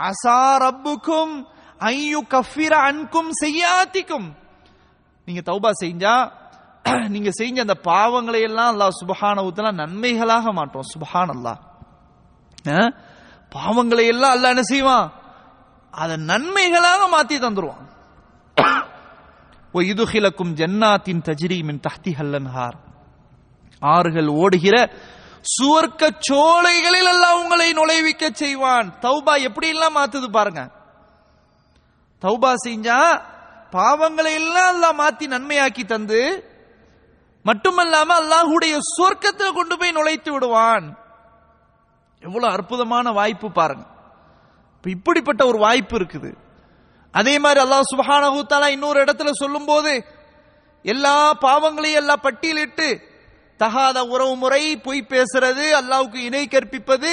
அசா 0.00 0.40
ரப்புக்கும் 0.62 1.32
ஐயு 1.80 2.20
கஃபிர 2.30 2.72
அன்கும் 2.88 3.30
செய்யாத்திக்கும் 3.40 4.28
நீங்க 5.28 5.42
தௌபா 5.42 5.70
செஞ்சா 5.80 6.14
நீங்க 7.14 7.30
செஞ்ச 7.40 7.56
அந்த 7.66 7.76
பாவங்களை 7.90 8.40
எல்லாம் 8.48 8.70
அல்லாஹ் 8.72 8.92
சுபஹானஹு 9.02 9.48
தஆலா 9.56 9.72
நன்மைகளாக 9.82 10.46
மாட்டோம் 10.58 10.86
சுபஹான் 10.94 11.32
அல்லாஹ் 11.36 11.58
பாவங்களை 13.52 14.04
எல்லாம் 14.12 14.34
அல்லாஹ் 14.36 14.54
என்ன 14.54 14.64
செய்வான்? 14.72 15.06
அதை 15.94 16.16
நன்மைகளாக 16.30 17.00
மாத்தி 17.14 17.36
தந்துருவான். 17.44 17.84
இதுகிலக்கும் 19.92 20.52
ஜன்னாத்தின் 20.60 21.22
தஜ்ரீமின் 21.28 21.80
தஹ்தி 21.86 22.12
ஹல்லன்ஹார் 22.18 22.76
ஆறுகள் 23.82 24.30
ஓடுகிற 24.42 24.76
சுவர்க்க 25.56 26.02
சோலைகளில் 26.28 27.10
எல்லாம் 27.14 27.38
உங்களை 27.42 27.68
நுழைவிக்க 27.78 28.24
செய்வான். 28.42 28.88
தௌபா 29.06 29.34
எப்படி 29.48 29.68
எல்லாம் 29.74 29.96
மாத்துது 29.98 30.28
பாருங்க. 30.36 30.62
தௌபா 32.22 32.52
செஞ்சா 32.66 32.98
பாவங்களை 33.76 34.32
எல்லாம் 34.42 34.70
எல்லாம் 34.74 34.98
மாத்தி 35.02 35.26
நன்மையாக்கி 35.34 35.84
தந்து 35.92 36.20
மட்டுமல்லாம 37.44 38.10
அல்லாஹுடைய 38.22 38.74
சொர்க்கத்தில் 38.96 39.56
கொண்டு 39.58 39.74
போய் 39.78 39.96
நுழைத்து 39.98 40.30
விடுவான். 40.32 40.86
எவ்வளவு 42.22 42.52
அற்புதமான 42.56 43.12
வாய்ப்பு 43.18 43.48
பாருங்க. 43.58 43.84
இப்படிப்பட்ட 44.84 45.42
ஒரு 45.50 45.58
வாய்ப்பு 45.58 45.94
இருக்குது. 45.98 46.30
அதே 47.14 47.34
மாதிரி 47.38 47.60
அல்லாஹ் 47.64 47.90
சுப்ஹானஹு 47.92 48.40
இன்னொரு 48.76 48.98
இடத்துல 49.04 49.30
சொல்லும்போது 49.42 49.92
எல்லா 50.84 51.16
பாவங்களையும் 51.44 52.00
எல்லாம் 52.02 52.24
பட்டியலிட்டு 52.26 52.88
தகாத 53.60 53.98
உறவு 54.12 54.34
முறை 54.42 54.62
பொய் 54.86 55.08
பேசுறது 55.12 55.64
அல்லாவுக்கு 55.80 56.18
இணை 56.28 56.44
கற்பிப்பது 56.48 57.12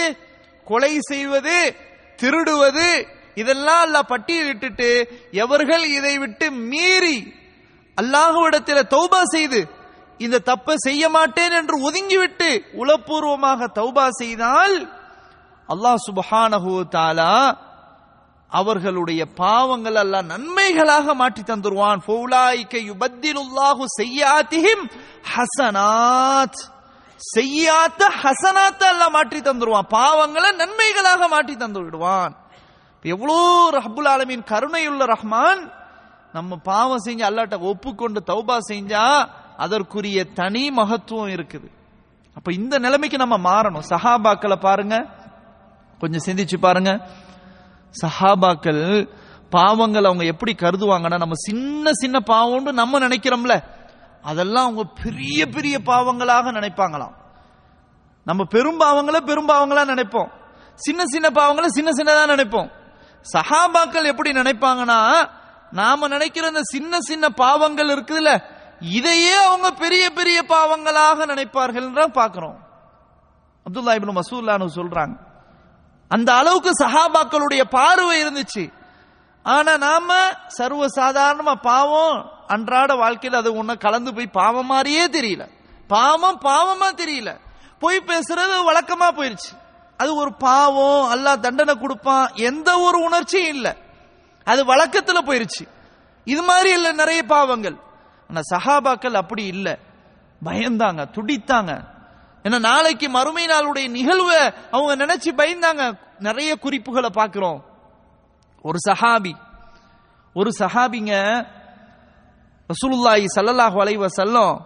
கொலை 0.68 0.94
செய்வது 1.12 1.56
திருடுவது 2.20 2.90
இதெல்லாம் 3.42 3.82
அல்லாஹ் 3.86 4.12
பட்டியலிட்டுட்டு 4.12 4.90
எவர்கள் 5.44 5.86
இதை 5.98 6.14
விட்டு 6.24 6.46
மீறி 6.72 7.18
அல்லாஹுவிடத்தில் 7.98 8.90
தௌபா 8.94 9.22
செய்து 9.36 9.62
இந்த 10.18 10.40
தப்பை 10.40 10.76
செய்ய 10.78 11.10
மாட்டேன் 11.10 11.52
என்று 11.52 11.82
ஒதுங்கிவிட்டு 11.82 12.64
உளப்பூர்வமாக 12.78 13.68
தௌபா 13.76 14.10
செய்தால் 14.10 14.90
அல்லாஹ் 15.70 16.04
சுப்ஹானஹு 16.08 16.84
தாலா 16.90 17.58
அவர்களுடைய 18.50 19.26
பாவங்கள் 19.26 19.96
அல்ல 19.96 20.22
நன்மைகளாக 20.22 21.14
மாற்றி 21.14 21.42
தந்துருவான். 21.42 22.00
ஹசனாத். 25.36 26.60
செய்யாத்த 27.36 28.02
ஹசனாத்த 28.22 28.84
அல்ல 28.84 29.10
மாற்றி 29.10 29.40
தந்துருவான். 29.40 29.88
பாவங்களை 29.90 30.56
நன்மைகளாக 30.56 31.28
மாற்றி 31.28 31.56
தந்து 31.56 31.84
விடுவான். 31.84 32.36
எவ்வளோ 33.04 33.70
ரஹ்புல் 33.72 34.08
ஆலமின் 34.08 34.44
கருணையுள்ள 34.44 35.06
ரஹ்மான். 35.06 35.72
நம்ம 36.34 36.56
பாவம் 36.56 37.04
செஞ்சு 37.06 37.22
அல்லாட்ட 37.22 37.60
ஒப்புக்கொண்டு 37.60 38.24
தௌபா 38.28 38.58
செஞ்சா 38.72 39.30
அதற்குரிய 39.58 40.26
தனி 40.26 40.72
மகத்துவம் 40.72 41.30
இருக்குது. 41.30 41.72
அப்ப 42.36 42.54
இந்த 42.54 42.80
நிலைமைக்கு 42.80 43.18
நம்ம 43.18 43.38
மாறணும். 43.38 43.82
சஹாபாக்களை 43.90 44.56
பாருங்க. 44.56 45.06
கொஞ்சம் 46.00 46.36
சிந்திச்சு 46.36 46.58
பாருங்க. 46.58 47.08
சஹாபாக்கள் 48.02 49.10
பாவங்கள் 49.50 50.04
அவங்க 50.04 50.24
எப்படி 50.24 50.54
கருதுவாங்கன்னா 50.54 51.18
நம்ம 51.18 51.34
சின்ன 51.34 51.92
சின்ன 51.94 52.20
பாவம்னு 52.26 52.72
நம்ம 52.72 53.00
நினைக்கிறோம்ல. 53.00 53.64
அதெல்லாம் 54.22 54.64
அவங்க 54.64 54.92
பெரிய 55.04 55.46
பெரிய 55.46 55.80
பாவங்களாக 55.80 56.52
நினைப்பாங்களாம். 56.52 57.14
நம்ம 58.24 58.44
பெரும் 58.44 58.80
பாவங்களை 58.80 59.18
பெரும் 59.18 59.48
பாவங்களா 59.48 59.86
நினைப்போம். 59.86 60.32
சின்ன 60.76 61.04
சின்ன 61.06 61.30
பாவங்களை 61.30 61.66
சின்ன 61.66 61.92
சின்னதா 61.92 62.30
நினைப்போம். 62.30 62.72
சஹாபாக்கள் 63.34 64.04
எப்படி 64.04 64.32
நினைப்பாங்கன்னா 64.32 65.30
நாம 65.72 66.08
நினைக்கிற 66.08 66.48
அந்த 66.48 66.62
சின்ன 66.64 67.00
சின்ன 67.00 67.30
பாவங்கள் 67.30 67.88
இருக்குதுல்ல 67.88 68.55
இதையே 68.90 69.34
அவங்க 69.34 69.72
பெரிய 69.72 70.10
பெரிய 70.10 70.44
பாவங்களாக 70.44 71.26
நினைப்பார்கள் 71.26 72.12
பார்க்கிறோம். 72.12 72.58
அப்துல்லா 73.66 73.94
இபின் 73.98 74.20
மசூல்லானு 74.20 74.68
சொல்றாங்க. 74.76 75.18
அந்த 76.08 76.34
அளவுக்கு 76.34 76.72
சஹாபாக்களுடைய 76.84 77.64
பார்வை 77.70 78.24
இருந்துச்சு. 78.24 78.74
ஆனா 79.44 79.78
நாம 79.78 80.30
சர்வ 80.48 80.86
சாதாரணமா 80.86 81.54
பாவம் 81.54 82.32
அன்றாட 82.48 82.94
வாழ்க்கையில் 82.94 83.40
அது 83.40 83.64
ஒண்ணு 83.64 83.78
கலந்து 83.78 84.14
போய் 84.14 84.28
பாவம் 84.28 84.66
மாதிரியே 84.66 85.08
தெரியல. 85.08 85.50
பாவம் 85.88 86.42
பாவமா 86.42 86.94
தெரியல. 86.96 87.40
போய் 87.80 88.04
பேசுறது 88.06 88.56
வழக்கமா 88.66 89.12
போயிருச்சு. 89.16 89.58
அது 89.98 90.16
ஒரு 90.16 90.34
பாவம் 90.34 91.12
அல்லாஹ் 91.14 91.40
தண்டனை 91.40 91.76
கொடுப்பான் 91.76 92.32
எந்த 92.34 92.80
ஒரு 92.80 93.00
உணர்ச்சியும் 93.00 93.56
இல்லை. 93.56 93.74
அது 94.44 94.66
வழக்கத்துல 94.66 95.18
போயிருச்சு. 95.26 95.68
இது 96.26 96.44
மாதிரி 96.44 96.72
இல்லை 96.72 96.92
நிறைய 96.92 97.24
பாவங்கள். 97.24 97.84
ஆனா 98.30 98.42
சஹாபாக்கள் 98.56 99.14
அப்படி 99.14 99.44
இல்லை. 99.46 99.78
பயந்தாங்க 100.46 101.06
துடித்தாங்க. 101.12 101.94
ஏன்னா 102.44 102.60
நாளைக்கு 102.60 103.10
மறுமை 103.10 103.46
நாளுடைய 103.46 103.90
நிகழ்வை 103.90 104.54
அவங்க 104.72 105.06
நினைச்சு 105.06 105.32
பயந்தாங்க. 105.38 106.00
நிறைய 106.20 106.56
குறிப்புகளை 106.56 107.10
பார்க்கிறோம். 107.10 107.66
ஒரு 108.62 108.78
சஹாபி 108.90 109.34
ஒரு 110.34 110.52
சஹாபிங்க 110.60 111.14
ரசூலுல்லாஹி 112.70 113.26
சல்லல்லாஹு 113.36 113.78
அலைஹி 113.82 114.06
வஸல்லம் 114.06 114.62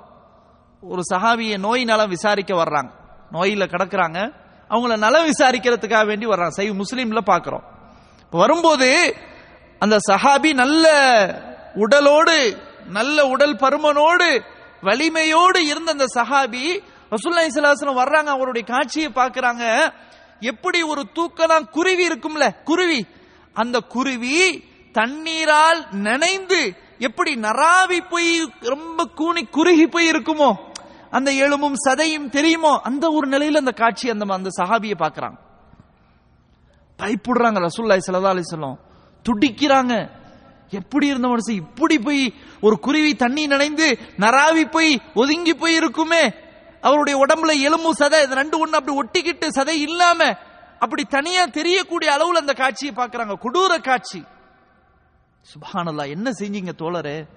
ஒரு 0.82 1.02
சஹாபியை 1.13 1.58
நோய் 1.58 1.84
நலம் 1.84 2.10
விசாரிக்க 2.10 2.56
வர்றாங்க. 2.56 2.89
நோயில 3.32 3.65
கிடக்குறாங்க. 3.67 4.34
அவங்கள 4.69 4.98
நலம் 4.98 5.26
விசாரிக்கிறதுக்காக 5.26 6.06
வேண்டி 6.06 6.26
வர்றாங்க. 6.26 6.48
சை 6.48 6.72
முஸ்லீம்ல 6.72 7.17
பார்க்கிறோம். 7.17 7.63
வரும்போது 8.32 9.15
அந்த 9.80 9.98
சஹாபி 10.12 10.54
நல்ல 10.54 10.88
உடலோடு 11.74 12.67
நல்ல 12.97 13.17
உடல் 13.34 13.56
பருமனோடு 13.63 14.30
வலிமையோடு 14.88 15.60
இருந்த 15.71 15.89
அந்த 15.95 16.08
சஹாபி 16.17 16.65
ரசூலுல்லாஹி 17.13 17.52
ஸல்லல்லாஹு 17.54 18.02
வர்றாங்க 18.02 18.30
அவருடைய 18.36 18.63
காட்சியை 18.73 19.10
பார்க்கறாங்க. 19.19 19.63
எப்படி 20.52 20.80
ஒரு 20.91 21.04
தூக்கலாம் 21.17 21.65
குருவி 21.75 22.04
இருக்கும்ல 22.10 22.45
குருவி. 22.69 23.02
அந்த 23.56 23.78
குருவி 23.95 24.36
தண்ணீரால் 24.95 25.82
நனைந்து 26.08 26.62
எப்படி 27.08 27.32
நராவி 27.45 27.99
போய் 28.12 28.32
ரொம்ப 28.73 28.99
கூனி 29.19 29.41
குறுகி 29.58 29.86
போய் 29.95 30.12
இருக்குமோ 30.13 30.49
அந்த 31.17 31.30
எலும்பும் 31.43 31.78
சதையும் 31.86 32.30
தெரியுமோ 32.36 32.73
அந்த 32.89 33.06
ஒரு 33.17 33.28
நிலையில 33.34 33.62
அந்த 33.63 33.73
காட்சி 33.82 34.06
அந்த 34.13 34.25
அந்த 34.39 34.52
சஹாபியை 34.60 34.95
பார்க்கறாங்க. 35.04 35.38
பயப்படுறாங்க 36.99 37.60
ரசூல்லாய் 37.67 38.04
சல்லா 38.08 38.34
அலிஸ்லாம் 38.36 38.80
துடிக்கிறாங்க. 39.25 39.93
எப்படி 40.71 41.08
இருந்த 41.08 41.27
மனசு 41.27 41.53
இப்படி 41.53 41.99
போய் 41.99 42.34
ஒரு 42.62 42.79
குருவி 42.79 43.15
தண்ணி 43.15 43.47
நனைந்து 43.47 43.97
நராவி 44.17 44.71
போய் 44.71 45.01
ஒதுங்கி 45.13 45.53
போய் 45.53 45.73
இருக்குமே 45.73 46.23
அவருடைய 46.84 47.25
உடம்புல 47.25 47.62
எலும்பு 47.62 47.93
சதை 47.93 48.23
இது 48.23 48.36
ரெண்டு 48.36 48.65
ஒண்ணு 48.65 48.71
அப்படி 48.71 48.97
ஒட்டிக்கிட்டு 48.97 49.47
சதை 49.55 49.75
இல்லாம 49.88 50.36
அப்படி 50.79 51.03
தனியா 51.03 51.45
தெரியக்கூடிய 51.45 52.12
அளவுல 52.17 52.36
அந்த 52.36 52.53
காட்சியை 52.53 52.95
பாக்குறாங்க 52.95 53.38
கொடூர 53.39 53.82
காட்சி. 53.82 54.23
சுபானல்லா 55.53 56.10
என்ன 56.10 56.32
செஞ்சீங்க 56.32 56.73
தோழரு? 56.75 57.27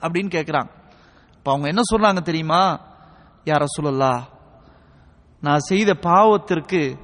அப்படின்னு 0.00 0.30
கேக்குறாங்க 0.30 0.70
இப்ப 1.32 1.50
அவங்க 1.50 1.68
என்ன 1.68 1.80
சொல்றாங்க 1.92 2.22
தெரியுமா? 2.22 2.80
யார 3.46 3.64
சொல்லலா 3.80 4.22
நான் 5.40 5.58
செய்த 5.58 5.94
பாவத்திற்கு 5.94 6.98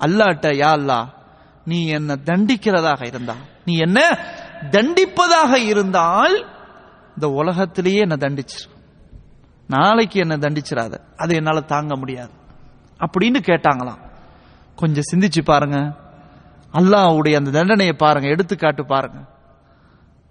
அல்லாட்ட 0.00 0.48
யா 0.48 0.70
அல்லா 0.78 1.08
நீ 1.66 1.86
என்ன 1.86 2.16
தண்டிக்கிறதாக 2.24 3.06
இருந்தா. 3.06 3.36
நீ 3.64 3.76
என்ன? 3.76 4.00
தண்டிப்பதாக 4.70 5.52
இருந்தால் 5.54 6.36
இந்த 7.16 7.28
உலகத்திலேயே 7.28 8.00
என்ன 8.00 8.16
தண்டிச்சிரு 8.16 8.76
நாளைக்கு 9.68 10.20
என்ன 10.20 10.36
தண்டிச்சிடாத 10.36 10.94
அது 11.16 11.34
என்னால் 11.34 11.64
தாங்க 11.64 11.96
முடியாது. 11.96 12.30
அப்படின்னு 13.00 13.40
கேட்டாங்களாம். 13.40 13.98
கொஞ்சம் 14.76 15.08
சிந்திச்சு 15.12 15.42
பாருங்க. 15.42 15.78
அல்லாஹ்வுடைய 16.74 17.34
அந்த 17.34 17.50
தண்டனையை 17.50 17.92
பாருங்க. 17.92 18.28
எடுத்துக்காட்டு 18.28 18.86
பாருங்க. 18.86 19.18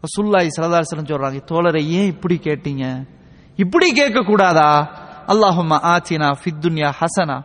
ரசூலுல்லாஹி 0.04 0.48
சரதாசனம் 0.50 1.06
சொல்றாங்க 1.06 1.42
தோழரை 1.52 1.86
ஏன் 1.88 2.06
இப்படி 2.06 2.36
கேட்டீங்க? 2.36 3.08
இப்படி 3.56 3.92
கேட்க 3.92 4.22
கூடாதா 4.22 4.70
அல்லாஹும்ம 5.28 5.80
ஆச்சினா 5.94 6.32
ஃபித்துன்யா 6.42 6.92
ஹசனா 7.00 7.38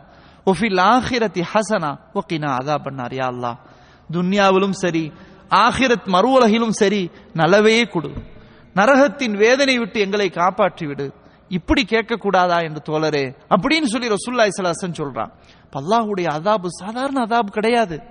ஒஃபில் 0.45 0.81
ஆஹிரத்தி 0.83 1.43
ஹசனா 1.53 1.97
ஓகேனா 2.13 2.49
அதா 2.59 2.75
பண்ணார் 2.85 3.13
யா 3.13 3.27
அல்லாஹ் 3.33 3.57
துன்யாவிலும் 4.11 4.71
சரி 4.71 5.11
ஆகிரத் 5.55 6.05
மறு 6.05 6.29
உலகிலும் 6.29 6.71
சரி 6.71 7.11
நல்லவே 7.35 7.89
கொடு. 7.89 8.11
நரகத்தின் 8.75 9.37
வேதனை 9.37 9.77
விட்டு 9.77 9.99
எங்களை 9.99 10.29
காப்பாற்றி 10.29 10.85
விடு 10.85 11.13
இப்படி 11.49 11.85
கேட்கக்கூடாதா 11.89 12.63
என்று 12.63 12.81
தோழரே 12.89 13.35
அப்படின்னு 13.49 13.83
சொல்லி 13.83 14.09
ரசூல்லாய் 14.09 14.49
சலாசன் 14.61 14.99
சொல்றான். 15.01 15.31
பல்லாஹுடைய 15.73 16.27
அதாபு 16.29 16.67
சாதாரண 16.67 17.25
அதாபு 17.25 17.51
கிடையாது. 17.51 18.01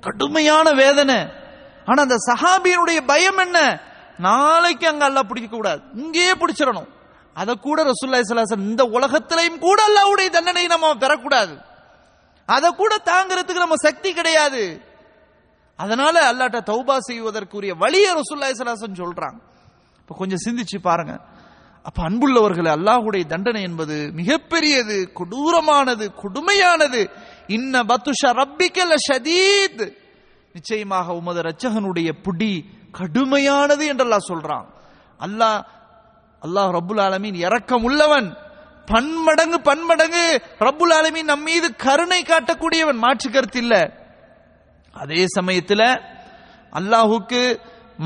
கடுமையான 0.00 0.72
வேதனை. 0.72 1.16
ஆனா 1.84 2.02
அந்த 2.02 2.16
சஹாபியனுடைய 2.32 3.00
பயம் 3.06 3.38
என்ன? 3.38 3.80
நாளைக்கு 4.18 4.88
அங்க 4.88 5.04
அல்ல 5.04 5.22
பிடிக்க 5.22 5.56
கூடாது. 5.56 5.80
இங்கேயே 5.94 6.32
பிடிச்சிடணும். 6.32 6.88
அதை 7.34 7.54
கூட 7.60 7.84
ரசூல்லாய் 7.84 8.20
சலாசன் 8.28 8.58
இந்த 8.58 8.84
உலகத்திலையும் 8.84 9.58
கூட 9.58 9.82
அல்லாவுடைய 9.88 10.28
தண்டனை 10.30 10.66
நம்ம 10.66 10.94
பெறக்கூடாது. 10.94 11.62
அதை 12.46 12.70
கூட 12.70 12.96
தாங்கிறதுக்கு 13.04 13.54
நம்ம 13.54 13.74
சக்தி 13.76 14.12
கிடையாது. 14.12 14.90
அதனால 15.76 16.32
அல்லாட்ட 16.32 16.60
தௌபா 16.66 16.98
செய்வதற்குரிய 16.98 17.74
வழியை 17.74 18.14
ரசூல்லாய் 18.14 18.58
சலாசன் 18.58 18.98
சொல்றாங்க. 18.98 19.38
இப்ப 19.98 20.14
கொஞ்சம் 20.16 20.38
சிந்திச்சு 20.44 20.78
பாருங்க. 20.82 21.20
அப்ப 21.82 22.02
அன்புள்ளவர்கள் 22.02 22.66
அல்லாஹுடைய 22.66 23.26
தண்டனை 23.26 23.62
என்பது 23.62 24.12
மிகப்பெரியது 24.16 25.12
கொடூரமானது 25.12 26.10
கொடுமையானது. 26.22 27.10
இன்ன 27.46 27.82
பத்துஷ 27.82 28.26
ரப்பிக்கல 28.26 28.94
ஷதீத். 29.10 29.92
நிச்சயமாக 30.52 31.12
உமது 31.12 31.42
ரச்சகனுடைய 31.42 32.12
புடி 32.24 32.64
கடுமையானது 32.98 33.86
என்றெல்லாம் 33.86 34.26
சொல்றான். 34.28 34.66
அல்லாஹ் 35.20 35.62
அல்லாஹ் 36.42 36.78
ரபுல் 36.78 37.00
ஆலமீன் 37.00 37.34
இறக்கம் 37.34 37.82
உள்ளவன் 37.82 38.36
பன்மடங்கு 38.86 39.60
பன்மடங்கு 39.60 40.42
ரப்புல் 40.58 40.92
ஆலமீன் 40.92 41.22
நம் 41.22 41.42
மீது 41.42 41.76
கருணை 41.76 42.22
காட்டக்கூடியவன். 42.22 42.96
மாற்று 42.96 43.30
கருத்து 43.30 43.58
இல்லை. 43.58 44.01
அதே 44.96 45.22
சமயத்தில் 45.36 45.88
அல்லாஹுக்கு 46.72 47.42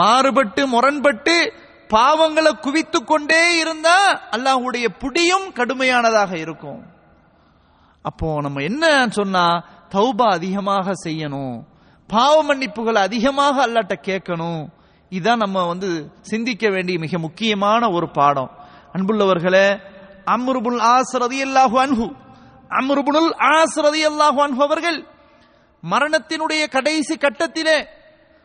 மாறுபட்டு 0.00 0.62
முரண்பட்டு 0.74 1.36
பாவங்களை 1.90 2.52
குவித்து 2.64 2.98
கொண்டே 3.04 3.42
இருந்தா 3.62 3.96
அல்லாஹ்வுடைய 4.34 4.86
புடியும் 5.02 5.46
கடுமையானதாக 5.58 6.32
இருக்கும். 6.44 6.80
அப்போ 8.04 8.28
நம்ம 8.44 8.62
என்ன 8.70 8.84
சொன்னா 9.18 9.44
தௌபா 9.94 10.26
அதிகமாக 10.38 10.94
செய்யணும் 11.06 11.56
பாவ 12.08 12.34
மன்னிப்புகளை 12.48 13.00
அதிகமாக 13.08 13.56
அல்லாட்ட 13.66 13.94
கேட்கணும் 14.08 14.62
இதான் 15.12 15.42
நம்ம 15.44 15.58
வந்து 15.72 15.90
சிந்திக்க 16.30 16.64
வேண்டிய 16.74 16.96
மிக 17.04 17.18
முக்கியமான 17.26 17.82
ஒரு 17.96 18.06
பாடம். 18.18 18.50
அன்புள்ளவர்களே 18.96 19.66
அம்ருபுல் 20.34 20.80
ஆஸ் 20.94 21.14
ரதியல்லாஹு 21.24 21.76
அன்ஹு 21.84 22.06
அம்ருபுல் 22.80 23.32
ஆஸ் 23.54 23.76
ரதியல்லாஹு 23.86 24.38
அன்ஹு 24.46 24.62
அவர்கள் 24.68 24.98
மரணத்தினுடைய 25.82 26.62
கடைசி 26.68 27.14
கட்டத்திலே 27.16 27.78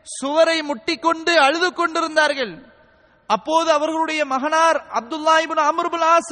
சுவரை 0.08 0.58
முட்டிக்கொண்டு 0.62 1.34
அழுது 1.46 1.70
கொண்டிருந்தார்கள் 1.72 2.54
அப்போது 3.30 3.70
அவர்களுடைய 3.72 4.22
மகனார் 4.26 4.80
அப்துல்லா 5.00 5.36
இப்னு 5.44 5.64
அம்ர் 5.70 5.90
ஆஸ் 6.10 6.32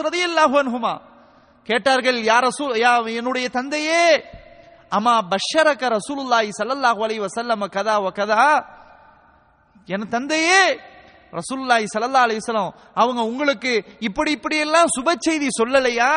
கேட்டார்கள் 1.67 2.19
யார் 2.23 2.45
ரசூல் 2.45 2.71
யா 2.81 2.91
என்னுடைய 3.13 3.47
தந்தையே 3.49 4.03
அம்மா 4.91 5.13
பஷரக 5.31 5.89
ரசூலுல்லாஹி 5.91 6.51
சல்லல்லாஹு 6.59 7.01
அலைஹி 7.05 7.21
வஸல்லம் 7.25 7.65
கதா 7.69 7.95
வ 7.99 8.11
கதா 8.11 8.45
என் 9.87 10.07
தந்தையே 10.07 10.61
ரசூலுல்லாஹி 11.33 11.85
சல்லல்லாஹு 11.93 12.25
அலைஹி 12.27 12.41
வஸல்லம் 12.41 12.71
அவங்க 12.95 13.21
உங்களுக்கு 13.23 13.73
இப்படி 14.01 14.31
இப்படி 14.31 14.57
எல்லாம் 14.57 14.93
சுப 14.95 15.13
செய்தி 15.19 15.49
சொல்லலையா? 15.59 16.11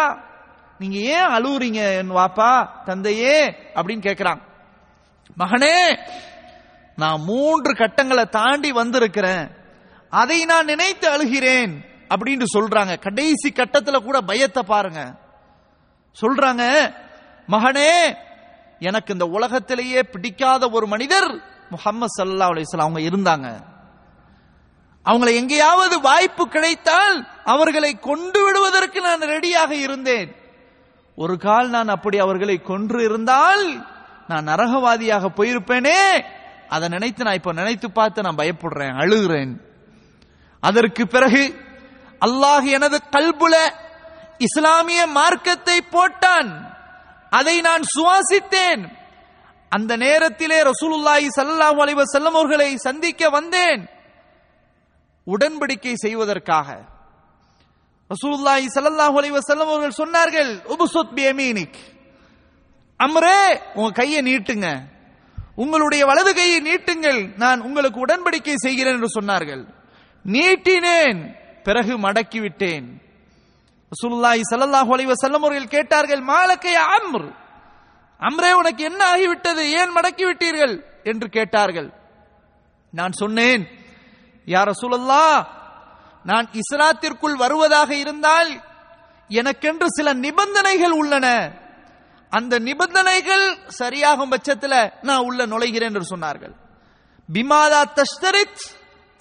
நீங்க 0.81 0.99
ஏன் 1.17 1.35
அழுவுறீங்க 1.37 1.81
என் 1.99 2.17
வாப்பா 2.17 2.51
தந்தையே 2.87 3.37
அப்படின்னு 3.77 4.07
கேட்கிறான் 4.09 4.41
மகனே 5.39 5.99
நான் 6.97 7.21
மூன்று 7.21 7.75
கட்டங்களை 7.75 8.25
தாண்டி 8.25 8.73
வந்திருக்கிறேன். 8.73 9.51
அதை 10.11 10.45
நான் 10.45 10.65
நினைத்து 10.65 11.11
அழுகிறேன் 11.11 11.73
அப்படின்னு 12.09 12.45
சொல்றாங்க. 12.59 12.99
கடைசி 12.99 13.53
கட்டத்துல 13.53 13.97
கூட 14.05 14.21
பயத்தை 14.21 14.63
பாருங்க. 14.63 15.15
சொல்றாங்க 16.21 16.95
மகனே 17.49 18.17
எனக்கு 18.79 19.13
இந்த 19.13 19.25
உலகத்திலேயே 19.25 20.03
பிடிக்காத 20.03 20.69
ஒரு 20.71 20.87
மனிதர் 20.87 21.43
முகமது 21.71 22.25
சல்லா 22.25 22.47
அலிஸ்லாம் 22.47 22.87
அவங்க 22.87 23.01
இருந்தாங்க. 23.01 23.71
அவங்களை 25.05 25.35
எங்கேயாவது 25.35 26.01
வாய்ப்பு 26.01 26.49
கிடைத்தால் 26.49 27.29
அவர்களை 27.45 27.99
கொண்டு 27.99 28.45
விடுவதற்கு 28.45 29.01
நான் 29.01 29.21
ரெடியாக 29.21 29.71
இருந்தேன். 29.71 30.37
ஒரு 31.17 31.39
கால் 31.39 31.69
நான் 31.69 31.89
அப்படி 31.89 32.19
அவர்களை 32.19 32.63
கொன்று 32.63 33.05
இருந்தால் 33.05 33.87
நான் 34.29 34.47
நரகவாதியாக 34.47 35.29
போயிருப்பேனே. 35.37 36.25
அதை 36.69 36.89
நினைத்து 36.89 37.25
நான் 37.25 37.35
இப்ப 37.35 37.53
நினைத்து 37.53 37.91
பார்த்து 37.91 38.23
நான் 38.23 38.35
பயப்படுறேன் 38.35 38.97
அழுகிறேன். 38.97 39.57
அதற்கு 40.61 41.07
பிறகு 41.07 41.61
அல்லாஹ் 42.21 42.65
எனது 42.65 43.01
கல்புல 43.11 43.55
இஸ்லாமிய 44.39 45.07
மார்க்கத்தை 45.07 45.81
போட்டான். 45.91 46.75
அதை 47.31 47.61
நான் 47.61 47.81
சுவாசித்தேன். 47.81 49.01
அந்த 49.69 49.97
நேரத்திலே 49.97 50.63
ரசூலுல்லாஹி 50.63 51.27
சல்லாஹ் 51.37 51.79
அலைவ 51.79 52.03
வஸல்லம் 52.03 52.37
அவர்களை 52.37 52.77
சந்திக்க 52.77 53.29
வந்தேன். 53.29 53.89
உடன்படிக்கை 55.27 55.93
செய்வதற்காக. 55.95 56.81
ரசூலுல்லாஹி 58.11 58.67
சல்லாஹ் 58.75 59.17
அலைவ 59.19 59.39
வஸல்லம் 59.39 59.71
அவர்கள் 59.73 60.07
சொன்னார்கள் 60.07 60.61
உபுசுத் 60.69 61.13
பியமீனிக் 61.15 61.79
அம்ரே 63.05 63.61
உங்க 63.75 63.91
கையை 63.91 64.21
நீட்டுங்க. 64.23 64.69
உங்களுடைய 65.57 66.07
வலது 66.07 66.35
கையை 66.35 66.59
நீட்டுங்கள். 66.61 67.21
நான் 67.37 67.61
உங்களுக்கு 67.61 68.07
உடன்படிக்கை 68.07 68.55
செய்கிறேன் 68.55 68.95
என்று 68.95 69.21
சொன்னார்கள். 69.21 69.63
நீட்டினேன் 70.25 71.21
பிறகு 71.63 71.99
மடக்கிவிட்டேன். 71.99 72.87
சுல்லாய் 73.93 74.41
ரசூலுல்லாஹி 74.43 74.43
ஸல்லல்லாஹு 74.53 75.13
செல்லமுறையில் 75.13 75.73
கேட்டார்கள் 75.75 76.23
மாலக்கைய 76.23 76.79
அம்ர்? 76.97 77.27
அம்ரே 78.21 78.53
உனக்கு 78.53 78.85
என்ன 78.85 79.01
ஆகிவிட்டது? 79.15 79.63
ஏன் 79.81 79.95
மடக்கி 79.97 80.25
விட்டீர்கள் 80.29 80.75
என்று 81.05 81.29
கேட்டார்கள். 81.29 81.93
நான் 82.91 83.13
சொன்னேன் 83.13 83.69
யார 84.47 84.71
சுழல்லா 84.83 85.47
நான் 86.25 86.49
இஸ்லாத்திற்குள் 86.53 87.37
வருவதாக 87.37 87.91
இருந்தால் 87.95 88.51
எனக்கென்று 89.29 89.87
சில 89.89 90.13
நிபந்தனைகள் 90.15 90.91
உள்ளன. 90.91 91.27
அந்த 92.33 92.59
நிபந்தனைகள் 92.59 93.47
சரியாகும் 93.81 94.33
பட்சத்தில் 94.35 94.93
நான் 95.03 95.25
உள்ள 95.29 95.47
நுழைகிறேன் 95.47 95.91
என்று 95.93 96.07
சொன்னார்கள். 96.13 96.55
பிமாதா 97.29 97.81
தஷ்தரித் 97.99 98.63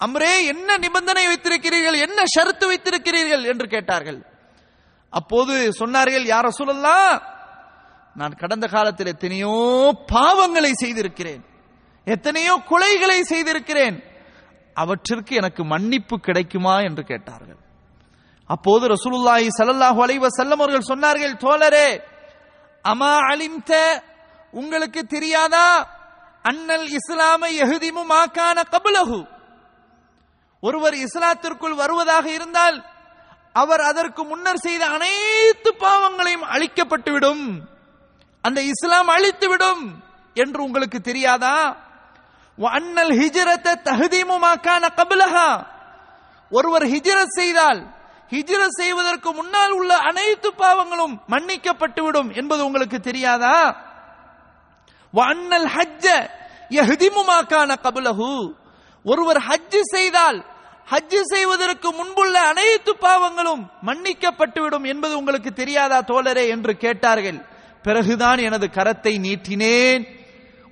அம்ரே 0.00 0.44
என்ன 0.44 0.76
நிபந்தனை 0.76 1.24
வைத்திருக்கிறீர்கள்? 1.26 1.96
என்ன 2.06 2.22
ஷரத்து 2.34 2.64
வைத்திருக்கிறீர்கள்? 2.70 3.44
என்று 3.44 3.66
கேட்டார்கள். 3.68 4.20
அப்போது 5.10 5.54
சொன்னார்கள் 5.80 6.24
யார 6.32 6.48
சொல்லலாம் 6.48 7.22
நான் 8.14 8.34
கடந்த 8.34 8.66
காலத்தில் 8.66 9.06
எத்தனையோ 9.06 9.52
பாவங்களை 10.12 10.72
செய்திருக்கிறேன். 10.74 11.42
எத்தனையோ 12.06 12.54
கொலைகளை 12.70 13.20
செய்திருக்கிறேன். 13.22 13.96
அவற்றிற்கு 14.76 15.32
எனக்கு 15.36 15.64
மன்னிப்பு 15.64 16.16
கிடைக்குமா? 16.20 16.74
என்று 16.80 17.02
கேட்டார்கள். 17.04 17.60
அப்போது 18.54 18.84
ரசூலுல்லாஹி 18.94 19.48
ஸல்லல்லாஹு 19.58 19.98
அலைவ 20.06 20.28
செல்லம் 20.38 20.60
அவர்கள் 20.62 20.90
சொன்னார்கள் 20.92 21.34
தோழரே 21.44 21.88
அமா 22.84 23.10
அலிம்த 23.30 24.02
உங்களுக்கு 24.52 25.06
தெரியாதா? 25.06 25.66
அன்னல் 26.42 26.88
இஸ்லாமை 26.88 27.50
யஹ்திமு 27.60 28.02
மாகான 28.04 28.62
கபுலகு 28.70 29.20
ஒருவர் 30.60 30.94
இஸ்லாத்திற்குள் 30.94 31.74
வருவதாக 31.74 32.30
இருந்தால் 32.30 32.84
அவர் 33.52 33.80
அதற்கு 33.80 34.24
முன்னர் 34.24 34.56
செய்த 34.56 34.86
அனைத்து 34.86 35.70
பாவங்களையும் 35.74 36.42
அழிக்கப்பட்டுவிடும். 36.42 37.44
அந்த 38.42 38.60
இஸ்லாம் 38.62 39.08
அழித்துவிடும் 39.08 39.82
என்று 40.34 40.62
உங்களுக்கு 40.62 41.00
தெரியாதா? 41.00 41.76
அன்னல் 42.58 43.10
ஹிஜரத்தை 43.10 43.72
தகுதிமுமாக்கான 43.84 44.88
கபுலகா 44.96 45.48
ஒருவர் 46.50 46.82
ஹிஜரத் 46.82 47.36
செய்தால் 47.36 47.80
ஹிஜரத் 48.32 48.78
செய்வதற்கு 48.80 49.32
முன்னால் 49.32 49.70
உள்ள 49.70 49.96
அனைத்து 49.96 50.52
பாவங்களும் 50.58 51.14
மன்னிக்கப்பட்டுவிடும் 51.28 52.36
என்பது 52.36 52.64
உங்களுக்கு 52.64 53.00
தெரியாதா? 53.00 53.56
வண்ணல் 55.12 55.66
ஹஜ்ஜ 55.66 56.06
யஹ்திமு 56.68 57.22
கபுலஹு. 57.82 58.52
ஒருவர் 59.04 59.40
ஹஜ்ஜு 59.48 59.80
செய்தால் 59.80 60.38
ஹஜ்ஜு 60.90 61.20
செய்வதற்கு 61.20 61.92
முன்புள்ள 61.92 62.40
அனைத்து 62.40 62.96
பாவங்களும் 63.00 63.62
மன்னிக்கப்பட்டுவிடும் 63.86 64.86
என்பது 64.86 65.18
உங்களுக்கு 65.18 65.52
தெரியாதா 65.52 65.98
தோழரே 65.98 66.48
என்று 66.48 66.76
கேட்டார்கள். 66.76 67.44
பிறகுதான் 67.82 68.38
எனது 68.38 68.66
கரத்தை 68.66 69.14
நீட்டினேன் 69.18 70.06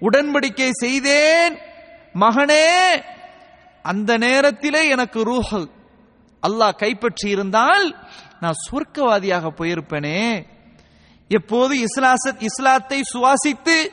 உடன்படிக்கை 0.00 0.70
செய்தேன். 0.70 1.58
மகனே 2.14 3.02
அந்த 3.82 4.16
நேரத்திலே 4.16 4.88
எனக்கு 4.88 5.20
ரூஹல் 5.24 5.68
அல்லாஹ் 6.42 6.76
கைப்பற்றி 6.76 7.30
இருந்தால் 7.30 7.86
நான் 8.40 8.60
சொர்க்கவாதியாக 8.70 9.50
போயிருப்பேனே. 9.58 10.46
எப்போது 11.28 11.74
இஸ்லாசத் 11.76 12.42
இஸ்லாத்தை 12.42 13.00
சுவாசித்து 13.12 13.92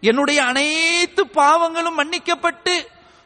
என்னுடைய 0.00 0.44
அனைத்து 0.44 1.26
பாவங்களும் 1.26 1.98
மன்னிக்கப்பட்டு 1.98 2.74